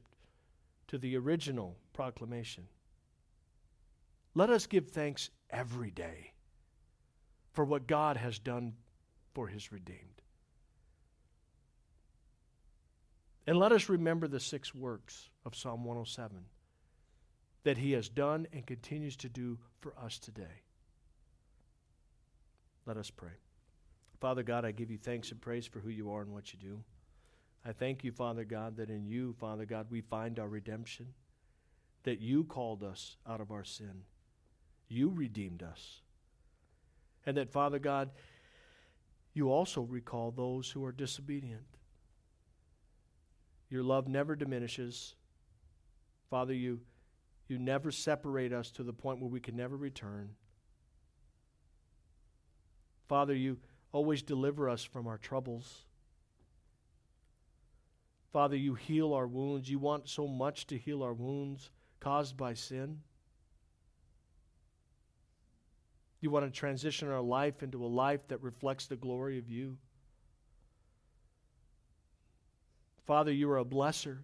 to 0.89 0.97
the 0.97 1.15
original 1.15 1.77
proclamation, 1.93 2.67
let 4.35 4.49
us 4.49 4.67
give 4.67 4.89
thanks 4.89 5.29
every 5.49 5.91
day 5.91 6.33
for 7.53 7.63
what 7.63 7.87
God 7.87 8.17
has 8.17 8.39
done 8.39 8.73
for 9.33 9.47
his 9.47 9.71
redeemed. 9.71 10.22
And 13.45 13.57
let 13.57 13.71
us 13.71 13.89
remember 13.89 14.27
the 14.27 14.39
six 14.39 14.73
works 14.73 15.29
of 15.45 15.55
Psalm 15.55 15.83
107 15.83 16.45
that 17.63 17.77
he 17.77 17.93
has 17.93 18.09
done 18.09 18.47
and 18.53 18.65
continues 18.65 19.15
to 19.17 19.29
do 19.29 19.57
for 19.79 19.93
us 20.03 20.19
today. 20.19 20.61
Let 22.85 22.97
us 22.97 23.09
pray. 23.09 23.31
Father 24.19 24.43
God, 24.43 24.65
I 24.65 24.71
give 24.71 24.91
you 24.91 24.97
thanks 24.97 25.31
and 25.31 25.41
praise 25.41 25.65
for 25.65 25.79
who 25.79 25.89
you 25.89 26.11
are 26.11 26.21
and 26.21 26.33
what 26.33 26.53
you 26.53 26.59
do. 26.59 26.83
I 27.65 27.71
thank 27.71 28.03
you, 28.03 28.11
Father 28.11 28.43
God, 28.43 28.77
that 28.77 28.89
in 28.89 29.05
you, 29.05 29.33
Father 29.39 29.65
God, 29.65 29.87
we 29.89 30.01
find 30.01 30.39
our 30.39 30.47
redemption, 30.47 31.07
that 32.03 32.19
you 32.19 32.43
called 32.43 32.83
us 32.83 33.15
out 33.27 33.39
of 33.39 33.51
our 33.51 33.63
sin, 33.63 34.03
you 34.89 35.09
redeemed 35.09 35.63
us, 35.63 36.01
and 37.25 37.37
that, 37.37 37.51
Father 37.51 37.79
God, 37.79 38.11
you 39.33 39.49
also 39.49 39.81
recall 39.81 40.31
those 40.31 40.69
who 40.69 40.83
are 40.83 40.91
disobedient. 40.91 41.63
Your 43.73 43.81
love 43.81 44.07
never 44.07 44.35
diminishes. 44.35 45.15
Father, 46.29 46.53
you, 46.53 46.81
you 47.47 47.57
never 47.57 47.89
separate 47.89 48.53
us 48.53 48.69
to 48.73 48.83
the 48.83 48.93
point 48.93 49.19
where 49.19 49.31
we 49.31 49.39
can 49.39 49.55
never 49.55 49.75
return. 49.75 50.29
Father, 53.09 53.33
you 53.33 53.57
always 53.91 54.21
deliver 54.21 54.69
us 54.69 54.83
from 54.83 55.07
our 55.07 55.17
troubles. 55.17 55.85
Father, 58.31 58.55
you 58.55 58.75
heal 58.75 59.11
our 59.11 59.25
wounds. 59.25 59.67
You 59.67 59.79
want 59.79 60.07
so 60.07 60.27
much 60.27 60.67
to 60.67 60.77
heal 60.77 61.01
our 61.01 61.13
wounds 61.13 61.71
caused 61.99 62.37
by 62.37 62.53
sin. 62.53 62.99
You 66.21 66.29
want 66.29 66.45
to 66.45 66.51
transition 66.51 67.09
our 67.09 67.21
life 67.21 67.63
into 67.63 67.83
a 67.83 67.87
life 67.87 68.27
that 68.27 68.43
reflects 68.43 68.85
the 68.85 68.97
glory 68.97 69.39
of 69.39 69.49
you. 69.49 69.79
Father, 73.05 73.31
you 73.31 73.49
are 73.49 73.57
a 73.57 73.65
blesser. 73.65 74.19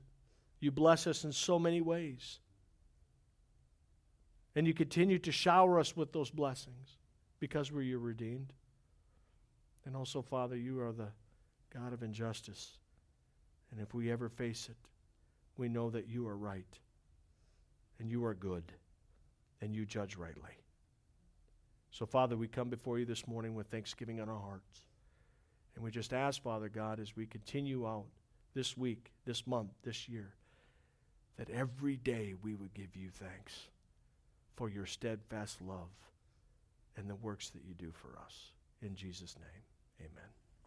You 0.59 0.71
bless 0.71 1.07
us 1.07 1.23
in 1.23 1.31
so 1.31 1.59
many 1.59 1.81
ways. 1.81 2.39
And 4.55 4.67
you 4.67 4.73
continue 4.73 5.19
to 5.19 5.31
shower 5.31 5.79
us 5.79 5.95
with 5.95 6.11
those 6.11 6.29
blessings 6.29 6.97
because 7.39 7.71
we're 7.71 7.81
your 7.81 7.99
redeemed. 7.99 8.51
And 9.85 9.95
also, 9.95 10.21
Father, 10.21 10.55
you 10.55 10.81
are 10.81 10.91
the 10.91 11.09
God 11.73 11.93
of 11.93 12.03
injustice. 12.03 12.77
And 13.71 13.79
if 13.79 13.93
we 13.93 14.11
ever 14.11 14.29
face 14.29 14.67
it, 14.69 14.77
we 15.57 15.69
know 15.69 15.89
that 15.89 16.07
you 16.07 16.27
are 16.27 16.37
right 16.37 16.79
and 17.99 18.09
you 18.09 18.25
are 18.25 18.33
good 18.33 18.63
and 19.61 19.75
you 19.75 19.85
judge 19.85 20.15
rightly. 20.15 20.57
So, 21.91 22.05
Father, 22.05 22.37
we 22.37 22.47
come 22.47 22.69
before 22.69 22.99
you 22.99 23.05
this 23.05 23.27
morning 23.27 23.55
with 23.55 23.67
thanksgiving 23.67 24.21
on 24.21 24.29
our 24.29 24.39
hearts. 24.39 24.81
And 25.75 25.83
we 25.83 25.91
just 25.91 26.13
ask, 26.13 26.41
Father 26.41 26.69
God, 26.69 26.99
as 26.99 27.15
we 27.15 27.25
continue 27.25 27.87
out 27.87 28.05
this 28.53 28.77
week, 28.77 29.11
this 29.25 29.45
month, 29.45 29.71
this 29.83 30.09
year, 30.09 30.33
that 31.37 31.49
every 31.49 31.95
day 31.95 32.33
we 32.41 32.55
would 32.55 32.73
give 32.73 32.95
you 32.95 33.09
thanks 33.09 33.67
for 34.55 34.69
your 34.69 34.85
steadfast 34.85 35.61
love 35.61 35.89
and 36.97 37.09
the 37.09 37.15
works 37.15 37.49
that 37.49 37.63
you 37.65 37.73
do 37.73 37.91
for 37.91 38.17
us. 38.19 38.51
In 38.81 38.95
Jesus' 38.95 39.35
name, 39.37 40.09
amen. 40.11 40.38